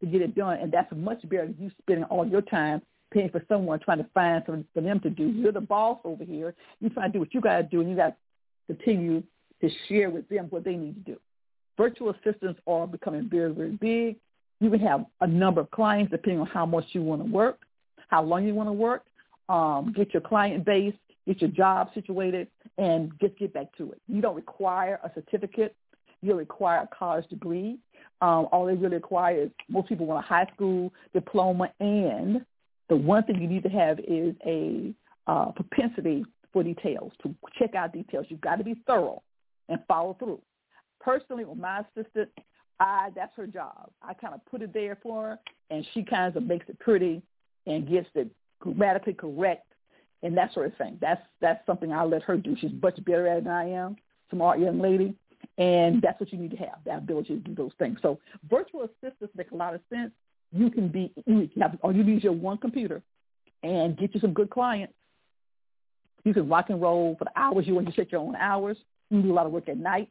to 0.00 0.06
get 0.06 0.22
it 0.22 0.34
done. 0.34 0.58
And 0.58 0.72
that's 0.72 0.90
much 0.94 1.22
better 1.28 1.46
than 1.46 1.56
you 1.58 1.70
spending 1.80 2.04
all 2.04 2.26
your 2.26 2.42
time 2.42 2.82
paying 3.12 3.30
for 3.30 3.42
someone 3.48 3.78
trying 3.80 3.98
to 3.98 4.06
find 4.14 4.42
something 4.46 4.64
for 4.72 4.80
them 4.80 5.00
to 5.00 5.10
do. 5.10 5.28
You're 5.28 5.52
the 5.52 5.60
boss 5.60 5.98
over 6.04 6.24
here. 6.24 6.54
You 6.80 6.88
try 6.90 7.06
to 7.06 7.12
do 7.12 7.18
what 7.18 7.34
you 7.34 7.40
got 7.40 7.56
to 7.58 7.62
do, 7.64 7.80
and 7.80 7.90
you 7.90 7.96
got 7.96 8.16
to 8.68 8.74
continue 8.74 9.22
to 9.62 9.70
share 9.88 10.10
with 10.10 10.28
them 10.28 10.46
what 10.50 10.64
they 10.64 10.74
need 10.74 10.94
to 10.94 11.12
do. 11.12 11.18
Virtual 11.76 12.10
assistants 12.10 12.60
are 12.66 12.86
becoming 12.86 13.28
very, 13.30 13.52
very 13.52 13.70
big. 13.70 14.16
You 14.60 14.70
can 14.70 14.80
have 14.80 15.06
a 15.20 15.26
number 15.26 15.60
of 15.60 15.70
clients 15.70 16.10
depending 16.10 16.40
on 16.40 16.46
how 16.46 16.66
much 16.66 16.84
you 16.92 17.02
want 17.02 17.24
to 17.24 17.30
work, 17.30 17.60
how 18.08 18.22
long 18.22 18.44
you 18.46 18.54
want 18.54 18.68
to 18.68 18.72
work, 18.72 19.04
um, 19.48 19.92
get 19.96 20.12
your 20.12 20.20
client 20.20 20.64
base, 20.64 20.94
get 21.26 21.40
your 21.40 21.50
job 21.50 21.88
situated, 21.94 22.48
and 22.78 23.12
just 23.20 23.36
get 23.38 23.52
back 23.52 23.76
to 23.78 23.90
it. 23.92 24.00
You 24.06 24.20
don't 24.20 24.36
require 24.36 25.00
a 25.02 25.10
certificate. 25.14 25.74
You 26.20 26.34
require 26.34 26.80
a 26.80 26.96
college 26.96 27.28
degree. 27.28 27.78
Um, 28.20 28.46
all 28.52 28.66
they 28.66 28.74
really 28.74 28.96
require 28.96 29.42
is 29.42 29.50
most 29.68 29.88
people 29.88 30.06
want 30.06 30.24
a 30.24 30.28
high 30.28 30.46
school 30.54 30.92
diploma, 31.12 31.72
and 31.80 32.44
the 32.88 32.96
one 32.96 33.24
thing 33.24 33.42
you 33.42 33.48
need 33.48 33.64
to 33.64 33.68
have 33.68 33.98
is 34.00 34.34
a 34.46 34.94
uh, 35.26 35.50
propensity 35.52 36.24
for 36.52 36.62
details, 36.62 37.12
to 37.22 37.34
check 37.58 37.74
out 37.74 37.92
details. 37.92 38.26
You've 38.28 38.40
got 38.40 38.56
to 38.56 38.64
be 38.64 38.76
thorough 38.86 39.22
and 39.72 39.82
follow 39.88 40.14
through. 40.18 40.40
Personally, 41.00 41.44
with 41.44 41.58
my 41.58 41.80
assistant, 41.80 42.28
I 42.78 43.10
that's 43.14 43.34
her 43.36 43.46
job. 43.46 43.90
I 44.02 44.14
kind 44.14 44.34
of 44.34 44.44
put 44.46 44.62
it 44.62 44.72
there 44.72 44.98
for 45.02 45.22
her, 45.22 45.38
and 45.70 45.86
she 45.92 46.02
kind 46.02 46.34
of 46.34 46.42
makes 46.44 46.68
it 46.68 46.78
pretty 46.78 47.22
and 47.66 47.88
gets 47.88 48.08
it 48.14 48.28
grammatically 48.60 49.14
correct 49.14 49.66
and 50.22 50.36
that 50.36 50.52
sort 50.54 50.66
of 50.66 50.76
thing. 50.76 50.98
That's 51.00 51.20
that's 51.40 51.64
something 51.66 51.92
I'll 51.92 52.08
let 52.08 52.22
her 52.22 52.36
do. 52.36 52.56
She's 52.60 52.70
much 52.80 53.02
better 53.04 53.26
at 53.26 53.38
it 53.38 53.44
than 53.44 53.52
I 53.52 53.70
am. 53.70 53.96
Smart 54.30 54.60
young 54.60 54.80
lady, 54.80 55.14
and 55.58 56.00
that's 56.00 56.18
what 56.20 56.32
you 56.32 56.38
need 56.38 56.52
to 56.52 56.56
have 56.58 56.78
that 56.86 56.98
ability 56.98 57.34
to 57.34 57.40
do 57.40 57.54
those 57.54 57.72
things. 57.78 57.98
So 58.02 58.18
virtual 58.48 58.82
assistants 58.82 59.34
make 59.36 59.50
a 59.50 59.56
lot 59.56 59.74
of 59.74 59.80
sense. 59.90 60.12
You 60.52 60.70
can 60.70 60.88
be 60.88 61.12
you 61.26 61.48
have 61.60 61.78
all 61.82 61.94
you 61.94 62.04
need 62.04 62.18
is 62.18 62.24
your 62.24 62.32
one 62.32 62.58
computer, 62.58 63.02
and 63.62 63.96
get 63.96 64.14
you 64.14 64.20
some 64.20 64.32
good 64.32 64.50
clients. 64.50 64.94
You 66.24 66.32
can 66.32 66.48
rock 66.48 66.70
and 66.70 66.80
roll 66.80 67.16
for 67.18 67.24
the 67.24 67.32
hours 67.36 67.66
you 67.66 67.74
want. 67.74 67.88
You 67.88 67.92
set 67.94 68.12
your 68.12 68.20
own 68.20 68.36
hours. 68.36 68.76
You 69.12 69.22
do 69.22 69.32
a 69.32 69.34
lot 69.34 69.46
of 69.46 69.52
work 69.52 69.68
at 69.68 69.76
night, 69.76 70.08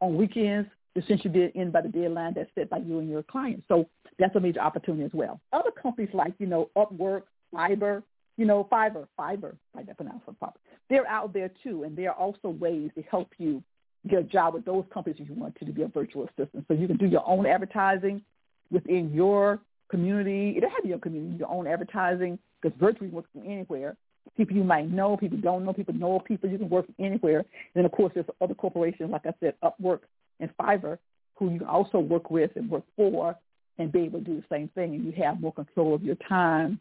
on 0.00 0.16
weekends. 0.16 0.68
since 1.08 1.24
you 1.24 1.30
did 1.30 1.52
end 1.56 1.72
by 1.72 1.80
the 1.80 1.88
deadline 1.88 2.34
that's 2.34 2.50
set 2.54 2.70
by 2.70 2.78
you 2.78 3.00
and 3.00 3.08
your 3.10 3.24
client. 3.24 3.64
So 3.66 3.88
that's 4.18 4.34
a 4.36 4.40
major 4.40 4.60
opportunity 4.60 5.04
as 5.04 5.10
well. 5.12 5.40
Other 5.52 5.72
companies 5.72 6.10
like, 6.14 6.34
you 6.38 6.46
know, 6.46 6.70
Upwork, 6.76 7.22
Fiverr, 7.52 8.02
you 8.36 8.46
know, 8.46 8.68
Fiverr, 8.70 9.06
Fiverr, 9.18 9.56
like 9.74 9.94
pronounced 9.96 10.24
for 10.24 10.34
Fiverr. 10.34 10.52
They're 10.88 11.06
out 11.08 11.32
there 11.32 11.50
too, 11.64 11.82
and 11.82 11.96
there 11.96 12.10
are 12.10 12.16
also 12.16 12.48
ways 12.48 12.90
to 12.94 13.02
help 13.02 13.30
you 13.38 13.62
get 14.08 14.20
a 14.20 14.22
job 14.22 14.54
with 14.54 14.64
those 14.64 14.84
companies 14.92 15.18
if 15.20 15.28
you 15.28 15.34
want 15.34 15.56
to, 15.58 15.64
to 15.64 15.72
be 15.72 15.82
a 15.82 15.88
virtual 15.88 16.24
assistant. 16.24 16.64
So 16.68 16.74
you 16.74 16.86
can 16.86 16.96
do 16.96 17.06
your 17.06 17.26
own 17.26 17.46
advertising 17.46 18.22
within 18.70 19.12
your 19.12 19.60
community. 19.88 20.54
It'll 20.56 20.70
have 20.70 20.84
your 20.84 20.98
community, 20.98 21.38
your 21.38 21.50
own 21.50 21.66
advertising, 21.66 22.38
because 22.60 22.78
virtually 22.78 23.10
works 23.10 23.28
from 23.32 23.44
anywhere. 23.50 23.96
People 24.36 24.56
you 24.56 24.64
might 24.64 24.90
know, 24.90 25.16
people 25.16 25.38
don't 25.38 25.64
know, 25.64 25.72
people 25.72 25.94
know 25.94 26.18
people. 26.18 26.50
You 26.50 26.58
can 26.58 26.68
work 26.68 26.86
anywhere. 26.98 27.38
And 27.38 27.46
then, 27.74 27.84
of 27.84 27.92
course, 27.92 28.12
there's 28.14 28.26
other 28.40 28.54
corporations, 28.54 29.10
like 29.10 29.26
I 29.26 29.34
said, 29.40 29.54
Upwork 29.62 30.00
and 30.40 30.50
Fiverr, 30.56 30.98
who 31.36 31.50
you 31.50 31.58
can 31.58 31.68
also 31.68 31.98
work 31.98 32.30
with 32.30 32.50
and 32.56 32.68
work 32.68 32.84
for 32.96 33.36
and 33.78 33.92
be 33.92 34.00
able 34.00 34.20
to 34.20 34.24
do 34.24 34.36
the 34.36 34.44
same 34.50 34.68
thing. 34.74 34.94
And 34.94 35.04
you 35.04 35.12
have 35.24 35.40
more 35.40 35.52
control 35.52 35.94
of 35.94 36.02
your 36.02 36.16
time 36.28 36.78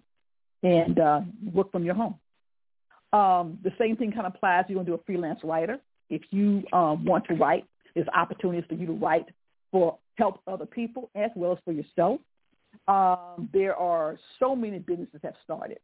and 0.64 1.00
uh, 1.00 1.22
work 1.54 1.72
from 1.72 1.84
your 1.84 1.96
home. 1.96 2.16
Um, 3.12 3.60
the 3.64 3.72
same 3.78 3.96
thing 3.96 4.12
kind 4.12 4.26
of 4.26 4.34
applies. 4.36 4.66
You're 4.68 4.76
going 4.76 4.86
to 4.88 4.92
do 4.94 4.96
a 4.96 5.04
freelance 5.06 5.40
writer. 5.44 5.78
If 6.10 6.22
you 6.32 6.64
um, 6.74 7.06
want 7.06 7.26
to 7.28 7.36
write, 7.36 7.66
there's 7.94 8.08
opportunities 8.16 8.66
for 8.68 8.76
you 8.76 8.88
to 8.88 8.94
write 8.94 9.28
for 9.72 9.98
help 10.16 10.42
other 10.48 10.66
people 10.66 11.10
as 11.16 11.30
well 11.36 11.52
as 11.52 11.58
for 11.64 11.72
yourself. 11.72 12.20
Um, 12.88 13.50
there 13.54 13.76
are 13.76 14.18
so 14.40 14.56
many 14.56 14.80
businesses 14.80 15.20
have 15.24 15.36
started 15.44 15.78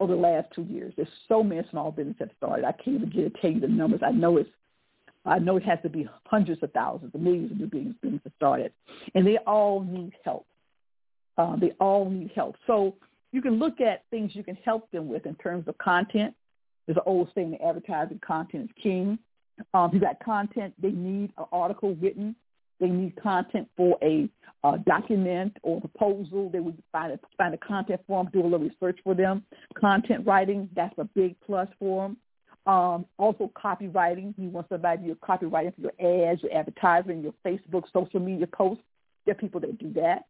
over 0.00 0.14
the 0.14 0.20
last 0.20 0.48
two 0.54 0.62
years. 0.62 0.92
There's 0.96 1.08
so 1.28 1.42
many 1.42 1.62
small 1.70 1.92
businesses 1.92 2.20
have 2.20 2.30
started. 2.38 2.64
I 2.64 2.72
can't 2.72 2.96
even 2.96 3.10
get 3.10 3.32
to 3.32 3.40
tell 3.40 3.50
you 3.50 3.60
the 3.60 3.68
numbers. 3.68 4.00
I 4.04 4.10
know 4.10 4.38
it's 4.38 4.50
I 5.26 5.38
know 5.38 5.58
it 5.58 5.64
has 5.64 5.78
to 5.82 5.90
be 5.90 6.08
hundreds 6.24 6.62
of 6.62 6.72
thousands, 6.72 7.12
millions 7.14 7.52
of 7.52 7.58
new 7.58 7.66
businesses 7.66 8.32
started, 8.36 8.72
and 9.14 9.26
they 9.26 9.36
all 9.46 9.82
need 9.82 10.12
help. 10.24 10.46
Uh, 11.36 11.56
they 11.56 11.72
all 11.78 12.08
need 12.08 12.30
help. 12.34 12.56
So 12.66 12.96
you 13.32 13.42
can 13.42 13.58
look 13.58 13.80
at 13.82 14.04
things 14.10 14.34
you 14.34 14.42
can 14.42 14.56
help 14.64 14.90
them 14.90 15.08
with 15.08 15.26
in 15.26 15.34
terms 15.36 15.68
of 15.68 15.76
content. 15.76 16.34
There's 16.86 16.96
an 16.96 17.02
old 17.04 17.28
saying, 17.34 17.58
advertising 17.64 18.20
content 18.26 18.64
is 18.64 18.82
king. 18.82 19.18
Um, 19.74 19.90
you 19.92 20.00
got 20.00 20.24
content, 20.24 20.72
they 20.80 20.90
need 20.90 21.32
an 21.36 21.44
article 21.52 21.94
written. 22.00 22.34
They 22.80 22.88
need 22.88 23.14
content 23.16 23.68
for 23.76 23.98
a 24.02 24.28
uh, 24.64 24.76
document 24.86 25.56
or 25.62 25.80
proposal. 25.80 26.50
They 26.50 26.60
would 26.60 26.82
find 26.92 27.12
a, 27.12 27.20
find 27.36 27.54
a 27.54 27.58
content 27.58 28.00
for 28.06 28.22
them, 28.22 28.30
do 28.32 28.40
a 28.40 28.44
little 28.44 28.58
research 28.58 28.98
for 29.04 29.14
them. 29.14 29.44
Content 29.78 30.26
writing, 30.26 30.68
that's 30.74 30.96
a 30.98 31.04
big 31.04 31.36
plus 31.46 31.68
for 31.78 32.08
them. 32.08 32.16
Um, 32.66 33.06
also 33.18 33.50
copywriting. 33.56 34.34
You 34.36 34.48
want 34.48 34.68
somebody 34.68 35.02
to 35.02 35.08
do 35.08 35.14
copywriting 35.16 35.74
for 35.74 35.80
your 35.80 36.30
ads, 36.30 36.42
your 36.42 36.52
advertising, 36.52 37.22
your 37.22 37.34
Facebook, 37.44 37.84
social 37.92 38.20
media 38.20 38.46
posts. 38.46 38.84
There 39.24 39.32
are 39.32 39.38
people 39.38 39.60
that 39.60 39.78
do 39.78 39.92
that. 39.94 40.26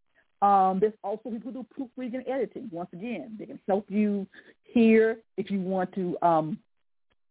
Um, 0.47 0.79
there's 0.81 0.95
also 1.05 1.31
people 1.31 1.53
who 1.53 1.63
do 1.63 1.67
proofreading 1.71 2.23
and 2.27 2.29
editing. 2.29 2.69
Once 2.73 2.89
again, 2.93 3.37
they 3.39 3.47
can 3.47 3.61
help 3.69 3.87
you 3.89 4.27
here 4.63 5.19
if 5.37 5.51
you 5.51 5.61
want 5.61 5.93
to 5.95 6.17
um, 6.23 6.59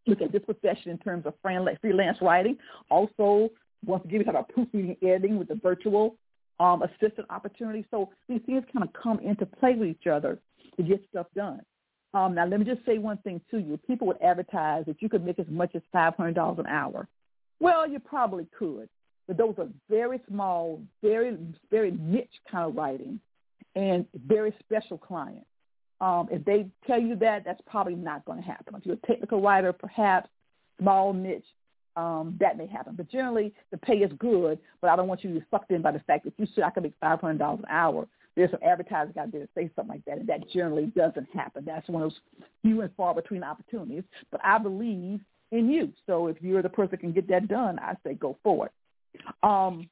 look 0.06 0.22
at 0.22 0.32
this 0.32 0.44
profession 0.46 0.92
in 0.92 0.98
terms 1.00 1.26
of 1.26 1.34
freelance 1.42 2.22
writing. 2.22 2.58
Also, 2.92 3.50
once 3.86 4.04
again, 4.06 4.20
we 4.20 4.26
have 4.26 4.36
our 4.36 4.44
proofreading 4.44 4.98
editing 5.02 5.38
with 5.38 5.48
the 5.48 5.56
virtual 5.56 6.16
um, 6.60 6.84
assistant 6.84 7.28
opportunity. 7.30 7.86
So 7.92 8.10
these 8.28 8.42
things 8.46 8.64
kind 8.72 8.84
of 8.84 8.94
come 8.94 9.20
into 9.20 9.46
play 9.46 9.76
with 9.76 9.90
each 9.90 10.08
other 10.08 10.40
to 10.78 10.84
get 10.84 11.02
stuff 11.10 11.28
done. 11.36 11.62
Um, 12.14 12.36
now, 12.36 12.46
let 12.46 12.60
me 12.60 12.66
just 12.66 12.86
say 12.86 12.98
one 12.98 13.18
thing 13.18 13.40
to 13.52 13.60
you. 13.60 13.78
People 13.78 14.08
would 14.08 14.22
advertise 14.22 14.86
that 14.88 15.02
you 15.02 15.10
could 15.10 15.24
make 15.24 15.40
as 15.40 15.46
much 15.50 15.76
as 15.76 15.82
$500 15.94 16.60
an 16.60 16.66
hour. 16.66 17.08
Well, 17.60 17.88
you 17.88 18.00
probably 18.00 18.48
could, 18.58 18.90
but 19.28 19.38
those 19.38 19.56
are 19.58 19.68
very 19.90 20.20
small, 20.28 20.82
very, 21.04 21.38
very 21.70 21.92
niche 21.92 22.34
kind 22.50 22.68
of 22.68 22.76
writing 22.76 23.20
and 23.76 24.06
very 24.26 24.54
special 24.60 24.98
clients. 24.98 25.46
Um, 26.02 26.30
if 26.32 26.44
they 26.46 26.68
tell 26.88 27.00
you 27.00 27.16
that, 27.18 27.44
that's 27.46 27.62
probably 27.68 27.96
not 27.96 28.26
going 28.26 28.42
to 28.42 28.46
happen. 28.46 28.74
If 28.76 28.86
you're 28.86 28.96
a 28.96 29.08
technical 29.08 29.42
writer, 29.42 29.74
perhaps 29.74 30.30
small 30.80 31.14
niche, 31.14 31.46
um, 31.96 32.38
that 32.40 32.58
may 32.58 32.68
happen. 32.68 32.96
But 32.96 33.10
generally, 33.12 33.54
the 33.72 33.78
pay 33.78 33.98
is 33.98 34.12
good, 34.20 34.60
but 34.82 34.90
I 34.90 34.96
don't 34.96 35.08
want 35.08 35.24
you 35.24 35.34
to 35.34 35.40
be 35.40 35.46
sucked 35.52 35.72
in 35.72 35.82
by 35.82 35.92
the 35.92 36.00
fact 36.00 36.26
that 36.26 36.34
you 36.38 36.48
say 36.56 36.62
I 36.62 36.70
can 36.70 36.84
make 36.84 37.00
$500 37.00 37.60
an 37.60 37.66
hour 37.70 38.08
there's 38.40 38.52
some 38.52 38.60
advertising 38.64 39.18
out 39.20 39.32
there 39.34 39.42
to 39.42 39.50
say 39.54 39.70
something 39.76 39.96
like 39.96 40.06
that, 40.06 40.20
and 40.20 40.28
that 40.28 40.50
generally 40.50 40.86
doesn't 40.96 41.28
happen. 41.34 41.64
That's 41.66 41.88
one 41.90 42.04
of 42.04 42.12
those 42.12 42.20
few 42.62 42.82
and 42.82 42.90
far 42.96 43.14
between 43.14 43.44
opportunities. 43.44 44.04
But 44.32 44.40
I 44.46 44.58
believe 44.58 45.20
in 45.52 45.70
you. 45.70 45.92
So 46.08 46.28
if 46.28 46.38
you're 46.42 46.62
the 46.62 46.70
person 46.70 46.92
that 46.92 47.00
can 47.02 47.12
get 47.12 47.28
that 47.28 47.50
done, 47.50 47.80
I 47.80 47.96
say 48.06 48.14
go 48.14 48.38
forward. 48.42 48.70
Um, 49.44 49.90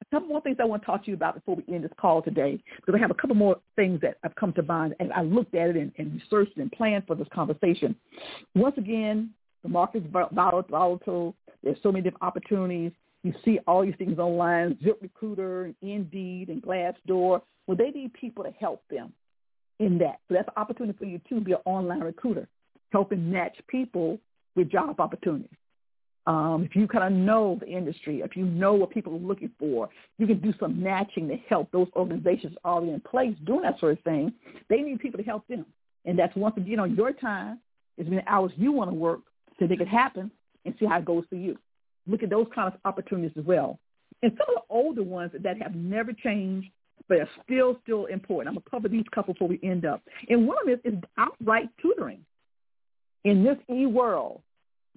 a 0.00 0.14
couple 0.14 0.28
more 0.28 0.40
things 0.40 0.56
I 0.60 0.64
want 0.64 0.82
to 0.82 0.86
talk 0.86 1.04
to 1.04 1.10
you 1.10 1.16
about 1.16 1.34
before 1.34 1.56
we 1.56 1.74
end 1.74 1.84
this 1.84 1.90
call 2.00 2.22
today, 2.22 2.62
because 2.76 2.94
I 2.94 2.98
have 2.98 3.10
a 3.10 3.14
couple 3.14 3.36
more 3.36 3.56
things 3.74 4.00
that 4.02 4.16
have 4.22 4.34
come 4.36 4.54
to 4.54 4.62
mind, 4.62 4.94
and 5.00 5.12
I 5.12 5.22
looked 5.22 5.54
at 5.54 5.70
it 5.70 5.76
and, 5.76 5.92
and 5.98 6.14
researched 6.14 6.56
and 6.56 6.72
planned 6.72 7.06
for 7.06 7.14
this 7.14 7.28
conversation. 7.34 7.96
Once 8.54 8.78
again, 8.78 9.30
the 9.66 9.72
market's 9.72 10.06
volatile. 10.10 11.34
There's 11.62 11.76
so 11.82 11.90
many 11.90 12.02
different 12.02 12.22
opportunities. 12.22 12.92
You 13.22 13.34
see 13.44 13.58
all 13.66 13.84
these 13.84 13.94
things 13.98 14.18
online, 14.18 14.78
ZipRecruiter, 14.84 15.74
Indeed, 15.82 16.48
and 16.48 16.62
Glassdoor. 16.62 17.42
Well, 17.66 17.76
they 17.76 17.90
need 17.90 18.12
people 18.12 18.44
to 18.44 18.52
help 18.52 18.82
them 18.88 19.12
in 19.80 19.98
that. 19.98 20.20
So 20.28 20.34
that's 20.34 20.48
an 20.48 20.54
opportunity 20.56 20.96
for 20.96 21.04
you 21.04 21.20
to 21.28 21.40
be 21.40 21.52
an 21.52 21.58
online 21.64 22.00
recruiter, 22.00 22.46
helping 22.92 23.30
match 23.30 23.56
people 23.66 24.20
with 24.54 24.70
job 24.70 25.00
opportunities. 25.00 25.50
Um, 26.28 26.66
if 26.68 26.74
you 26.74 26.88
kind 26.88 27.04
of 27.04 27.12
know 27.12 27.56
the 27.60 27.68
industry, 27.68 28.20
if 28.20 28.36
you 28.36 28.44
know 28.44 28.74
what 28.74 28.90
people 28.90 29.14
are 29.14 29.18
looking 29.18 29.50
for, 29.58 29.88
you 30.18 30.26
can 30.26 30.40
do 30.40 30.52
some 30.58 30.82
matching 30.82 31.28
to 31.28 31.36
help 31.48 31.70
those 31.70 31.88
organizations 31.94 32.56
already 32.64 32.92
in 32.92 33.00
place 33.00 33.34
doing 33.44 33.62
that 33.62 33.78
sort 33.78 33.92
of 33.92 34.04
thing. 34.04 34.32
They 34.68 34.78
need 34.78 34.98
people 34.98 35.18
to 35.18 35.24
help 35.24 35.46
them. 35.46 35.66
And 36.04 36.18
that's 36.18 36.34
once 36.36 36.56
again 36.56 36.80
on 36.80 36.96
your 36.96 37.12
time. 37.12 37.60
It's 37.96 38.08
many 38.08 38.22
hours 38.26 38.52
you 38.56 38.72
want 38.72 38.90
to 38.90 38.94
work 38.94 39.20
to 39.58 39.68
make 39.68 39.80
it 39.80 39.88
happen 39.88 40.30
and 40.64 40.74
see 40.78 40.86
how 40.86 40.98
it 40.98 41.04
goes 41.04 41.24
for 41.28 41.36
you. 41.36 41.58
Look 42.06 42.22
at 42.22 42.30
those 42.30 42.46
kind 42.54 42.72
of 42.72 42.78
opportunities 42.84 43.36
as 43.38 43.44
well. 43.44 43.78
And 44.22 44.32
some 44.32 44.56
of 44.56 44.62
the 44.62 44.74
older 44.74 45.02
ones 45.02 45.32
that 45.38 45.60
have 45.60 45.74
never 45.74 46.12
changed 46.12 46.68
but 47.08 47.18
are 47.18 47.28
still 47.44 47.78
still 47.82 48.06
important. 48.06 48.48
I'm 48.48 48.54
gonna 48.54 48.70
cover 48.70 48.88
these 48.88 49.04
couple 49.14 49.34
before 49.34 49.48
we 49.48 49.60
end 49.62 49.84
up. 49.84 50.02
And 50.28 50.46
one 50.46 50.56
of 50.60 50.82
them 50.82 50.94
is, 50.94 51.00
outright 51.18 51.68
tutoring. 51.80 52.24
In 53.24 53.44
this 53.44 53.58
e-world, 53.70 54.40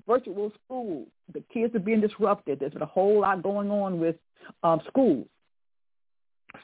virtual 0.08 0.52
schools, 0.66 1.08
the 1.34 1.44
kids 1.54 1.76
are 1.76 1.80
being 1.80 2.02
disrupted. 2.02 2.60
There's 2.60 2.74
a 2.80 2.86
whole 2.86 3.22
lot 3.22 3.44
going 3.44 3.70
on 3.72 4.00
with 4.00 4.16
um, 4.64 4.82
schools. 4.88 5.28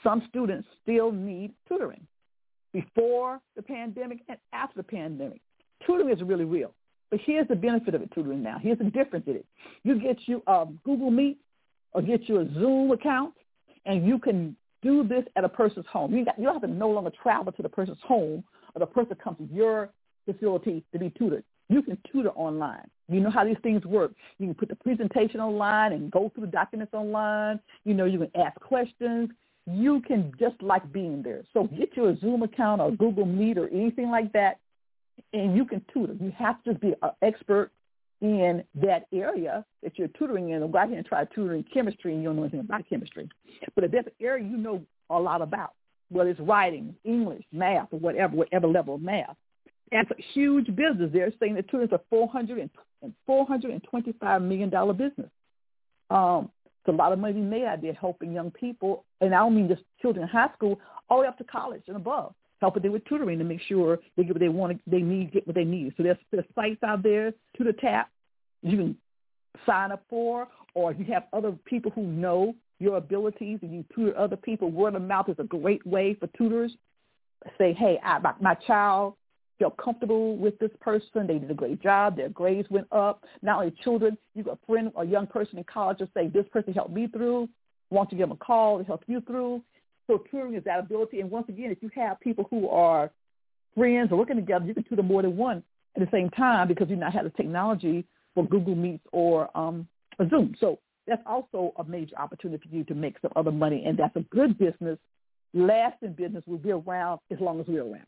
Some 0.04 0.24
students 0.30 0.68
still 0.82 1.12
need 1.12 1.54
tutoring 1.68 2.08
before 2.74 3.40
the 3.56 3.62
pandemic 3.62 4.20
and 4.28 4.38
after 4.54 4.78
the 4.78 4.84
pandemic. 4.84 5.42
Tutoring 5.86 6.10
is 6.10 6.22
really 6.22 6.46
real. 6.46 6.74
But 7.12 7.20
here's 7.26 7.48
the 7.48 7.56
benefit 7.56 7.96
of 7.96 8.02
it, 8.02 8.12
tutoring 8.14 8.44
now. 8.44 8.58
Here's 8.62 8.78
the 8.78 8.86
difference 8.86 9.26
in 9.28 9.36
it. 9.36 9.46
You 9.84 10.00
get 10.00 10.18
you 10.26 10.42
a 10.48 10.66
Google 10.84 11.12
Meet 11.12 11.38
or 11.94 12.02
get 12.02 12.28
you 12.28 12.40
a 12.40 12.54
Zoom 12.54 12.92
account, 12.92 13.34
and 13.86 14.06
you 14.06 14.20
can 14.20 14.56
do 14.82 15.08
this 15.08 15.24
at 15.36 15.44
a 15.44 15.50
person's 15.50 15.86
home. 15.92 16.14
You, 16.14 16.26
got, 16.26 16.38
you 16.38 16.46
don't 16.46 16.54
have 16.54 16.62
to 16.64 16.68
no 16.68 16.90
longer 16.90 17.12
travel 17.22 17.52
to 17.52 17.62
the 17.62 17.70
person's 17.70 17.98
home 18.04 18.44
or 18.74 18.80
the 18.80 18.86
person 18.86 19.16
comes 19.16 19.38
to 19.38 19.56
your 19.56 19.90
facility 20.26 20.84
to 20.92 21.00
be 21.00 21.10
tutored. 21.12 21.44
You 21.70 21.82
can 21.82 21.98
tutor 22.12 22.30
online. 22.32 22.88
You 23.08 23.20
know 23.20 23.32
how 23.32 23.44
these 23.44 23.58
things 23.64 23.86
work. 23.86 24.12
You 24.38 24.48
can 24.48 24.56
put 24.56 24.70
the 24.70 24.76
presentation 24.76 25.40
online 25.40 25.94
and 25.94 26.12
go 26.12 26.32
through 26.34 26.46
the 26.46 26.52
documents 26.52 26.94
online. 26.94 27.60
You 27.84 27.94
know, 27.94 28.06
you 28.06 28.20
can 28.20 28.32
ask 28.40 28.60
questions. 28.60 29.30
You 29.68 30.02
can 30.02 30.32
just 30.40 30.62
like 30.62 30.92
being 30.92 31.24
there. 31.24 31.44
So 31.54 31.64
get 31.64 31.96
you 31.96 32.08
a 32.08 32.18
Zoom 32.20 32.44
account 32.44 32.82
or 32.82 32.92
Google 32.92 33.26
Meet 33.26 33.58
or 33.58 33.68
anything 33.70 34.12
like 34.12 34.32
that, 34.34 34.60
and 35.34 35.56
you 35.56 35.66
can 35.66 35.84
tutor. 35.94 36.14
You 36.20 36.32
have 36.38 36.64
to 36.64 36.74
be 36.74 36.94
an 37.02 37.12
expert 37.22 37.72
in 38.22 38.64
that 38.76 39.06
area 39.14 39.66
that 39.84 39.98
you're 39.98 40.08
tutoring 40.10 40.50
in, 40.50 40.72
go 40.72 40.78
out 40.78 40.90
here 40.90 40.98
and 40.98 41.06
try 41.06 41.26
tutoring 41.26 41.66
chemistry 41.74 42.14
and 42.14 42.22
you 42.22 42.30
don't 42.30 42.38
know 42.38 42.44
anything 42.44 42.62
about 42.62 42.88
chemistry. 42.90 43.30
But 43.76 43.84
if 43.84 43.92
that's 43.92 44.08
an 44.08 44.14
area 44.22 44.44
you 44.44 44.58
know 44.58 44.82
a 45.10 45.20
lot 45.20 45.42
about, 45.42 45.74
whether 46.10 46.30
it's 46.30 46.40
writing, 46.40 46.96
English, 47.04 47.44
math, 47.52 47.90
or 47.92 48.00
whatever, 48.00 48.36
whatever 48.36 48.68
level 48.68 48.96
of 48.96 49.02
math, 49.02 49.36
that's 49.92 50.10
a 50.12 50.24
huge 50.34 50.68
business. 50.76 51.12
They're 51.14 51.32
saying 51.40 51.56
that 51.56 51.70
tutoring 51.70 51.90
is 51.90 51.94
a 51.94 52.02
400 52.10 52.70
and 53.02 53.14
$425 53.30 54.42
million 54.42 54.70
business. 54.98 55.30
Um, 56.10 56.50
it's 56.64 56.88
a 56.88 56.92
lot 56.92 57.12
of 57.12 57.20
money 57.20 57.42
made 57.42 57.66
out 57.66 57.82
there 57.82 57.94
helping 57.94 58.32
young 58.32 58.52
people, 58.52 59.06
and 59.22 59.34
I 59.34 59.40
don't 59.40 59.56
mean 59.56 59.68
just 59.68 59.82
children 60.02 60.24
in 60.24 60.30
high 60.30 60.54
school, 60.56 60.80
all 61.10 61.18
the 61.18 61.22
way 61.24 61.28
up 61.28 61.38
to 61.40 61.44
college 61.44 61.84
and 61.88 61.98
above 61.98 62.34
helping 62.66 62.82
them 62.82 62.94
with 62.94 63.06
tutoring 63.06 63.38
to 63.38 63.46
make 63.46 63.62
sure 63.62 64.00
they 64.18 64.24
get 64.24 64.34
what 64.34 64.40
they 64.40 64.50
want, 64.50 64.82
they 64.88 65.02
need, 65.02 65.32
get 65.32 65.46
what 65.46 65.56
they 65.56 65.64
need. 65.64 65.94
So 65.98 66.02
there's, 66.02 66.18
there's 66.32 66.46
sites 66.56 66.82
out 66.82 67.04
there, 67.04 67.32
Tutor 67.56 67.74
Tap, 67.74 68.10
you 68.64 68.76
can 68.76 68.98
sign 69.68 69.92
up 69.92 70.04
for, 70.10 70.48
or 70.74 70.92
you 70.92 71.06
have 71.14 71.26
other 71.32 71.52
people 71.66 71.92
who 71.92 72.02
know 72.02 72.56
your 72.80 72.98
abilities 72.98 73.60
and 73.62 73.72
you 73.72 73.86
tutor 73.94 74.18
other 74.18 74.36
people, 74.36 74.72
word 74.72 74.96
of 74.96 75.04
mouth 75.04 75.30
is 75.30 75.36
a 75.38 75.44
great 75.44 75.86
way 75.86 76.16
for 76.16 76.26
tutors. 76.36 76.72
Say, 77.60 77.72
hey, 77.74 78.00
I, 78.04 78.18
my, 78.18 78.34
my 78.42 78.56
child 78.56 79.14
feel 79.60 79.70
comfortable 79.70 80.36
with 80.36 80.58
this 80.58 80.72
person. 80.82 81.28
They 81.28 81.38
did 81.38 81.52
a 81.52 81.54
great 81.54 81.84
job. 81.84 82.18
Their 82.18 82.30
grades 82.30 82.68
went 82.72 82.88
up. 82.92 83.26
Not 83.44 83.60
only 83.60 83.76
children, 83.84 84.18
you 84.34 84.42
got 84.42 84.58
a 84.64 84.66
friend 84.66 84.92
or 84.96 85.04
a 85.04 85.08
young 85.08 85.28
person 85.28 85.60
in 85.60 85.66
college 85.66 86.00
to 86.00 86.10
say, 86.16 86.30
this 86.30 86.48
person 86.52 86.74
helped 86.74 86.96
me 86.96 87.06
through. 87.06 87.48
want 87.92 88.10
to 88.10 88.16
give 88.16 88.28
them 88.28 88.32
a 88.42 88.44
call 88.44 88.80
to 88.80 88.84
help 88.84 89.04
you 89.06 89.22
through. 89.22 89.62
So 90.08 90.24
touring 90.32 90.56
is 90.56 90.64
that 90.66 90.80
ability. 90.80 91.20
And 91.20 91.32
once 91.32 91.50
again, 91.50 91.72
if 91.72 91.82
you 91.82 91.90
have 91.96 92.20
people 92.20 92.48
who 92.50 92.70
are 92.70 93.12
friends 93.76 94.12
or 94.12 94.18
working 94.18 94.36
together, 94.36 94.66
you 94.66 94.74
can 94.74 94.84
tutor 94.84 95.04
more 95.04 95.22
than 95.22 95.36
one 95.36 95.64
at 95.96 96.02
the 96.02 96.10
same 96.12 96.30
time 96.32 96.68
because 96.68 96.90
you 96.90 96.96
now 96.96 97.12
have 97.12 97.24
the 97.24 97.32
technology 97.32 98.06
for 98.34 98.46
Google 98.48 98.76
Meets 98.76 99.06
or 99.12 99.56
um, 99.58 99.88
Zoom. 100.30 100.56
So 100.60 100.80
that's 101.08 101.22
also 101.26 101.74
a 101.78 101.84
major 101.84 102.18
opportunity 102.18 102.68
for 102.68 102.76
you 102.76 102.84
to 102.86 102.96
make 102.96 103.16
some 103.22 103.32
other 103.36 103.52
money, 103.52 103.84
and 103.86 103.98
that's 103.98 104.16
a 104.16 104.22
good 104.22 104.58
business. 104.58 104.98
Lasting 105.54 106.14
business 106.14 106.44
will 106.48 106.58
be 106.58 106.72
around 106.72 107.20
as 107.32 107.40
long 107.40 107.60
as 107.60 107.68
we're 107.68 107.84
around. 107.84 108.08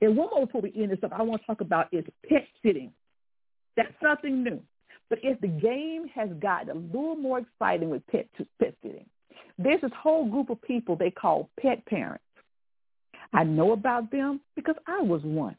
And 0.00 0.16
one 0.16 0.28
more 0.30 0.46
before 0.46 0.62
we 0.62 0.72
end 0.76 0.90
this 0.90 0.98
up, 1.04 1.12
I 1.12 1.22
want 1.22 1.42
to 1.42 1.46
talk 1.46 1.60
about 1.60 1.88
is 1.92 2.04
pet 2.28 2.46
sitting. 2.64 2.92
That's 3.76 3.92
nothing 4.02 4.42
new. 4.42 4.60
But 5.08 5.20
if 5.22 5.40
the 5.40 5.48
game 5.48 6.06
has 6.14 6.28
gotten 6.40 6.70
a 6.70 6.74
little 6.74 7.16
more 7.16 7.38
exciting 7.38 7.90
with 7.90 8.06
pet, 8.08 8.26
pet 8.60 8.74
sitting, 8.82 9.06
there's 9.58 9.80
this 9.80 9.90
whole 9.96 10.28
group 10.28 10.50
of 10.50 10.62
people 10.62 10.96
they 10.96 11.10
call 11.10 11.50
pet 11.60 11.84
parents. 11.86 12.24
I 13.32 13.44
know 13.44 13.72
about 13.72 14.10
them 14.10 14.40
because 14.56 14.76
I 14.86 15.02
was 15.02 15.22
one. 15.22 15.56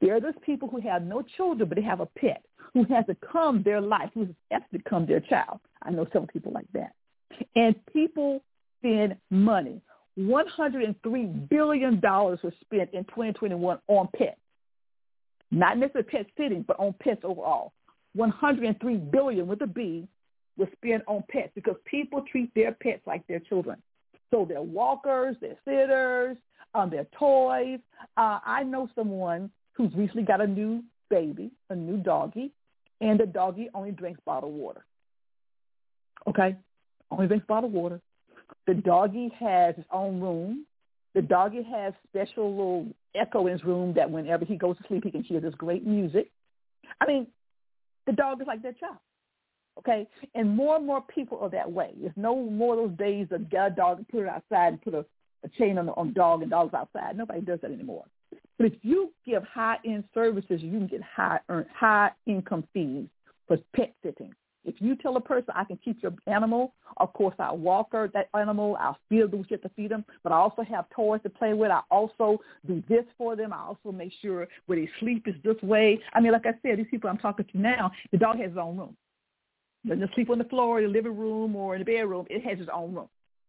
There 0.00 0.16
are 0.16 0.20
those 0.20 0.34
people 0.44 0.68
who 0.68 0.80
have 0.80 1.02
no 1.02 1.22
children, 1.36 1.68
but 1.68 1.76
they 1.76 1.82
have 1.82 2.00
a 2.00 2.06
pet 2.06 2.42
who 2.72 2.84
has 2.84 3.04
become 3.06 3.62
their 3.62 3.80
life, 3.80 4.10
who 4.14 4.28
has 4.50 4.62
to 4.72 4.78
become 4.78 5.06
their 5.06 5.20
child. 5.20 5.60
I 5.82 5.90
know 5.90 6.04
several 6.06 6.26
people 6.26 6.52
like 6.52 6.66
that. 6.74 6.92
And 7.54 7.74
people 7.92 8.42
spend 8.80 9.16
money. 9.30 9.80
$103 10.18 11.48
billion 11.48 12.00
was 12.00 12.38
spent 12.60 12.90
in 12.92 13.04
2021 13.04 13.78
on 13.86 14.08
pets. 14.16 14.36
Not 15.50 15.78
necessarily 15.78 16.10
pet 16.10 16.26
sitting, 16.36 16.64
but 16.66 16.78
on 16.78 16.94
pets 17.00 17.20
overall. 17.22 17.72
103 18.14 18.96
billion 18.96 19.46
with 19.46 19.62
a 19.62 19.66
B 19.66 20.08
was 20.58 20.68
spent 20.76 21.04
on 21.06 21.24
pets 21.30 21.50
because 21.54 21.76
people 21.84 22.22
treat 22.30 22.52
their 22.54 22.72
pets 22.72 23.00
like 23.06 23.26
their 23.26 23.38
children. 23.38 23.80
So 24.30 24.44
their 24.44 24.60
walkers, 24.60 25.36
their 25.40 25.56
sitters, 25.64 26.36
um, 26.74 26.90
their 26.90 27.06
toys. 27.18 27.78
Uh, 28.16 28.40
I 28.44 28.64
know 28.64 28.88
someone 28.94 29.50
who's 29.72 29.94
recently 29.94 30.24
got 30.24 30.40
a 30.40 30.46
new 30.46 30.82
baby, 31.08 31.50
a 31.70 31.76
new 31.76 31.96
doggy, 31.96 32.52
and 33.00 33.18
the 33.18 33.26
doggy 33.26 33.70
only 33.74 33.92
drinks 33.92 34.20
bottled 34.26 34.52
water. 34.52 34.84
Okay? 36.26 36.56
Only 37.10 37.28
drinks 37.28 37.46
bottled 37.46 37.72
water. 37.72 38.00
The 38.66 38.74
doggy 38.74 39.32
has 39.38 39.76
his 39.76 39.84
own 39.90 40.20
room. 40.20 40.66
The 41.14 41.22
doggy 41.22 41.62
has 41.62 41.94
special 42.08 42.50
little 42.50 42.86
echo 43.14 43.46
in 43.46 43.52
his 43.52 43.64
room 43.64 43.94
that 43.94 44.10
whenever 44.10 44.44
he 44.44 44.56
goes 44.56 44.76
to 44.76 44.84
sleep, 44.88 45.04
he 45.04 45.10
can 45.10 45.22
hear 45.22 45.40
this 45.40 45.54
great 45.54 45.86
music. 45.86 46.30
I 47.00 47.06
mean, 47.06 47.28
the 48.06 48.12
dog 48.12 48.40
is 48.40 48.46
like 48.46 48.62
their 48.62 48.72
child. 48.72 48.96
Okay? 49.78 50.06
And 50.34 50.56
more 50.56 50.76
and 50.76 50.86
more 50.86 51.02
people 51.02 51.38
are 51.40 51.50
that 51.50 51.70
way. 51.70 51.92
There's 52.00 52.12
no 52.16 52.36
more 52.36 52.78
of 52.78 52.90
those 52.90 52.98
days 52.98 53.28
of 53.30 53.48
get 53.50 53.66
a 53.66 53.70
dog 53.70 53.98
and 53.98 54.08
put 54.08 54.22
it 54.22 54.28
outside 54.28 54.68
and 54.68 54.82
put 54.82 54.94
a, 54.94 55.04
a 55.44 55.48
chain 55.58 55.78
on 55.78 55.86
the 55.86 55.92
on 55.92 56.12
dog 56.12 56.42
and 56.42 56.50
dogs 56.50 56.74
outside. 56.74 57.16
Nobody 57.16 57.40
does 57.40 57.60
that 57.62 57.70
anymore. 57.70 58.04
But 58.58 58.66
if 58.66 58.72
you 58.82 59.12
give 59.24 59.44
high-end 59.44 60.04
services, 60.12 60.60
you 60.62 60.70
can 60.70 60.88
get 60.88 61.00
high 61.02 61.38
earn 61.48 61.66
high 61.72 62.10
income 62.26 62.64
fees 62.74 63.06
for 63.46 63.56
pet 63.74 63.94
sitting. 64.02 64.34
If 64.64 64.74
you 64.80 64.96
tell 64.96 65.16
a 65.16 65.20
person 65.20 65.54
I 65.54 65.64
can 65.64 65.78
keep 65.82 66.02
your 66.02 66.12
animal, 66.26 66.74
of 66.98 67.12
course 67.14 67.34
I'll 67.38 67.56
walker 67.56 68.10
that 68.12 68.28
animal, 68.34 68.76
I'll 68.78 68.98
feed 69.08 69.30
them 69.30 69.46
shit 69.48 69.62
to 69.62 69.70
feed 69.70 69.90
them, 69.90 70.04
but 70.22 70.32
I 70.32 70.36
also 70.36 70.62
have 70.62 70.90
toys 70.90 71.20
to 71.22 71.30
play 71.30 71.54
with. 71.54 71.70
I 71.70 71.80
also 71.90 72.40
do 72.66 72.82
this 72.88 73.04
for 73.16 73.36
them. 73.36 73.52
I 73.52 73.60
also 73.60 73.92
make 73.92 74.12
sure 74.20 74.46
where 74.66 74.78
they 74.78 74.90
sleep 75.00 75.26
is 75.26 75.36
this 75.42 75.60
way. 75.62 76.00
I 76.12 76.20
mean, 76.20 76.32
like 76.32 76.44
I 76.44 76.52
said, 76.62 76.78
these 76.78 76.86
people 76.90 77.08
I'm 77.08 77.16
talking 77.16 77.46
to 77.50 77.58
now, 77.58 77.92
the 78.10 78.18
dog 78.18 78.38
has 78.40 78.50
his 78.50 78.58
own 78.58 78.76
room. 78.76 78.96
Doesn't 79.86 80.10
sleep 80.14 80.30
on 80.30 80.38
the 80.38 80.44
floor, 80.44 80.78
in 80.78 80.86
the 80.86 80.90
living 80.90 81.16
room, 81.16 81.54
or 81.54 81.74
in 81.74 81.80
the 81.80 81.84
bedroom. 81.84 82.26
It 82.28 82.44
has 82.44 82.58
its 82.58 82.70
own 82.72 82.94
room. 82.94 83.08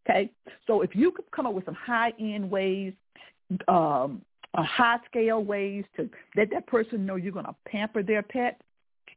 Okay, 0.10 0.32
so 0.66 0.82
if 0.82 0.96
you 0.96 1.12
could 1.12 1.30
come 1.32 1.46
up 1.46 1.54
with 1.54 1.66
some 1.66 1.76
high 1.76 2.14
end 2.20 2.50
ways, 2.50 2.94
um, 3.68 4.22
a 4.56 4.64
high 4.64 4.98
scale 5.10 5.44
ways 5.44 5.84
to 5.98 6.10
let 6.36 6.50
that 6.52 6.66
person 6.68 7.06
know 7.06 7.16
you're 7.16 7.32
going 7.32 7.46
to 7.46 7.56
pamper 7.68 8.02
their 8.02 8.24
pet 8.24 8.60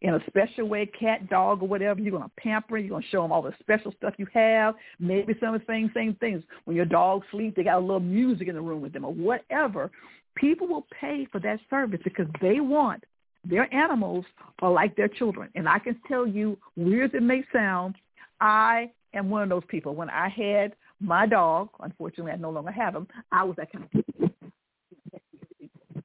in 0.03 0.15
a 0.15 0.21
special 0.27 0.67
way, 0.67 0.85
cat, 0.85 1.31
dog, 1.31 1.63
or 1.63 1.69
whatever. 1.69 2.01
You're 2.01 2.11
going 2.11 2.25
to 2.25 2.31
pamper. 2.37 2.77
You're 2.77 2.91
going 2.91 3.03
to 3.03 3.09
show 3.09 3.23
them 3.23 3.33
all 3.33 3.43
the 3.43 3.55
special 3.61 3.95
stuff 3.97 4.15
you 4.19 4.27
have. 4.35 4.75
Maybe 4.99 5.35
some 5.41 5.55
of 5.55 5.61
the 5.61 5.67
same 5.73 5.91
same 5.95 6.15
things. 6.17 6.43
When 6.65 6.77
your 6.77 6.85
dog 6.87 7.23
sleeps, 7.31 7.57
they 7.57 7.65
got 7.65 7.79
a 7.79 7.81
little 7.81 8.01
music 8.01 8.49
in 8.49 8.55
the 8.55 8.61
room 8.61 8.83
with 8.83 8.93
them, 8.93 9.05
or 9.05 9.15
whatever. 9.15 9.91
People 10.35 10.67
will 10.67 10.87
pay 11.01 11.27
for 11.31 11.39
that 11.41 11.61
service 11.71 12.01
because 12.03 12.27
they 12.41 12.61
want 12.61 13.05
their 13.45 13.73
animals 13.75 14.25
are 14.61 14.71
like 14.71 14.97
their 14.97 15.09
children. 15.09 15.49
And 15.55 15.69
I 15.69 15.79
can 15.79 15.99
tell 16.09 16.27
you, 16.27 16.57
weird 16.77 17.11
as 17.11 17.19
it 17.19 17.23
may 17.23 17.45
sound, 17.53 17.97
I 18.41 18.91
am 19.15 19.31
one 19.31 19.43
of 19.43 19.49
those 19.49 19.65
people. 19.69 19.95
When 19.95 20.11
I 20.11 20.29
had 20.29 20.75
my 21.01 21.27
dog, 21.27 21.69
unfortunately 21.81 22.33
I 22.33 22.37
no 22.37 22.51
longer 22.51 22.71
have 22.71 22.95
him, 22.95 23.09
I 23.31 23.45
was 23.45 23.57
that 23.57 23.73
kind 23.73 23.89
of 23.93 24.31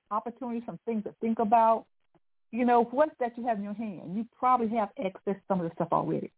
opportunities, 0.10 0.63
some 0.65 0.80
things 0.86 1.04
to 1.04 1.13
think 1.21 1.39
about. 1.39 1.86
You 2.52 2.65
know, 2.65 2.86
what's 2.91 3.12
that 3.19 3.38
you 3.38 3.45
have 3.45 3.58
in 3.58 3.63
your 3.63 3.73
hand? 3.73 4.15
You 4.15 4.26
probably 4.39 4.69
have 4.78 4.89
access 5.04 5.36
to 5.36 5.41
some 5.47 5.60
of 5.60 5.69
the 5.69 5.76
stuff 5.76 5.89
already. 5.91 6.32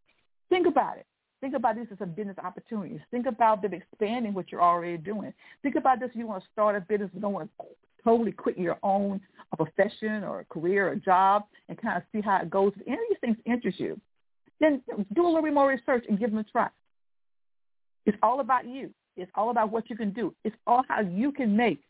Think 0.49 0.67
about 0.67 0.97
it. 0.97 1.05
Think 1.39 1.55
about 1.55 1.75
this 1.75 1.87
as 1.91 1.97
a 2.01 2.05
business 2.05 2.35
opportunities. 2.43 2.99
Think 3.11 3.25
about 3.25 3.61
them 3.61 3.73
expanding 3.73 4.33
what 4.33 4.51
you're 4.51 4.61
already 4.61 4.97
doing. 4.97 5.33
Think 5.61 5.75
about 5.75 5.99
this. 5.99 6.09
You 6.13 6.27
want 6.27 6.43
to 6.43 6.49
start 6.51 6.75
a 6.75 6.81
business. 6.81 7.11
You 7.13 7.21
don't 7.21 7.31
want 7.31 7.49
to 7.49 7.65
totally 8.03 8.31
quit 8.31 8.57
your 8.57 8.77
own 8.83 9.21
a 9.51 9.57
profession 9.57 10.23
or 10.23 10.41
a 10.41 10.45
career 10.45 10.89
or 10.89 10.91
a 10.91 10.99
job 10.99 11.43
and 11.67 11.81
kind 11.81 11.97
of 11.97 12.03
see 12.11 12.21
how 12.21 12.37
it 12.37 12.49
goes. 12.49 12.71
If 12.75 12.87
any 12.87 12.95
of 12.95 12.99
these 13.09 13.17
things 13.21 13.37
interest 13.45 13.79
you, 13.79 13.99
then 14.59 14.81
do 15.13 15.23
a 15.23 15.27
little 15.27 15.41
bit 15.41 15.53
more 15.53 15.69
research 15.69 16.05
and 16.07 16.19
give 16.19 16.29
them 16.29 16.39
a 16.39 16.43
try. 16.43 16.69
It's 18.05 18.17
all 18.21 18.39
about 18.41 18.67
you. 18.67 18.91
It's 19.15 19.31
all 19.35 19.49
about 19.49 19.71
what 19.71 19.89
you 19.89 19.95
can 19.95 20.11
do. 20.11 20.33
It's 20.43 20.55
all 20.67 20.83
how 20.87 21.01
you 21.01 21.31
can 21.31 21.55
make 21.55 21.81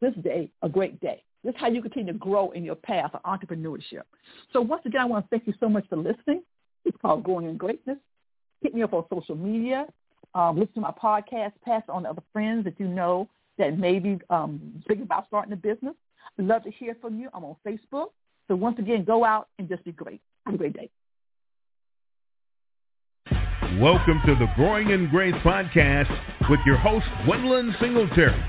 this 0.00 0.14
day 0.22 0.50
a 0.62 0.68
great 0.68 1.00
day. 1.00 1.22
This 1.44 1.54
is 1.54 1.60
how 1.60 1.68
you 1.68 1.80
continue 1.80 2.12
to 2.12 2.18
grow 2.18 2.50
in 2.50 2.64
your 2.64 2.74
path 2.74 3.12
of 3.14 3.22
entrepreneurship. 3.22 4.02
So 4.52 4.60
once 4.60 4.82
again, 4.84 5.00
I 5.00 5.04
want 5.04 5.24
to 5.24 5.28
thank 5.30 5.46
you 5.46 5.54
so 5.60 5.68
much 5.68 5.88
for 5.88 5.96
listening. 5.96 6.42
It's 6.84 6.96
called 7.00 7.24
Growing 7.24 7.48
in 7.48 7.56
Greatness. 7.56 7.98
Hit 8.60 8.74
me 8.74 8.82
up 8.82 8.92
on 8.92 9.04
social 9.12 9.36
media. 9.36 9.86
Um, 10.34 10.58
listen 10.58 10.74
to 10.74 10.80
my 10.80 10.90
podcast. 10.90 11.52
Pass 11.64 11.82
on 11.88 12.02
to 12.02 12.10
other 12.10 12.22
friends 12.32 12.64
that 12.64 12.78
you 12.78 12.88
know 12.88 13.28
that 13.58 13.78
may 13.78 13.98
be 13.98 14.18
um, 14.30 14.60
thinking 14.86 15.04
about 15.04 15.26
starting 15.26 15.52
a 15.52 15.56
business. 15.56 15.94
I'd 16.38 16.46
love 16.46 16.62
to 16.64 16.70
hear 16.70 16.96
from 17.00 17.18
you. 17.18 17.28
I'm 17.34 17.44
on 17.44 17.56
Facebook. 17.66 18.08
So 18.46 18.56
once 18.56 18.78
again, 18.78 19.04
go 19.04 19.24
out 19.24 19.48
and 19.58 19.68
just 19.68 19.84
be 19.84 19.92
great. 19.92 20.20
Have 20.46 20.54
a 20.54 20.58
great 20.58 20.74
day. 20.74 20.90
Welcome 23.78 24.20
to 24.24 24.34
the 24.34 24.46
Growing 24.56 24.90
in 24.90 25.10
Grace 25.10 25.34
podcast 25.44 26.08
with 26.48 26.60
your 26.64 26.78
host, 26.78 27.04
Gwendolyn 27.26 27.74
Singletary. 27.80 28.42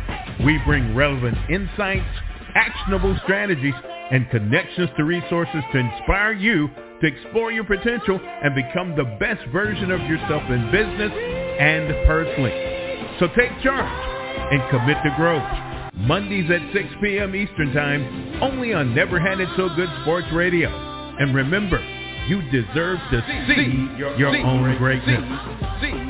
We 0.45 0.58
bring 0.65 0.95
relevant 0.95 1.38
insights, 1.50 2.08
actionable 2.56 3.17
strategies, 3.24 3.74
and 4.12 4.30
connections 4.30 4.89
to 4.98 5.04
resources 5.04 5.62
to 5.74 5.78
inspire 5.78 6.32
you 6.32 6.69
to 7.02 7.08
explore 7.08 7.52
your 7.52 7.63
potential 7.63 8.19
and 8.19 8.56
become 8.56 8.95
the 8.95 9.17
best 9.19 9.45
version 9.52 9.91
of 9.91 10.02
yourself 10.02 10.43
in 10.50 10.72
business 10.72 11.12
and 11.12 12.08
personally. 12.08 13.17
So 13.19 13.28
take 13.36 13.52
charge 13.62 14.09
and 14.51 14.69
commit 14.69 14.97
to 15.03 15.13
growth. 15.15 15.43
Mondays 15.95 16.49
at 16.49 16.61
6 16.73 16.85
p.m. 17.01 17.35
Eastern 17.35 17.73
Time, 17.73 18.39
only 18.41 18.73
on 18.73 18.95
Never 18.95 19.19
Had 19.19 19.39
It 19.39 19.49
So 19.57 19.69
Good 19.75 19.89
Sports 20.01 20.27
Radio. 20.33 20.69
And 21.19 21.35
remember, 21.35 21.79
you 22.27 22.41
deserve 22.51 22.99
to 23.11 23.23
see, 23.27 23.55
see 23.55 23.97
your, 23.97 24.15
your 24.17 24.37
own 24.37 24.77
greatness. 24.77 25.21
See, 25.81 25.91
see. 25.91 26.09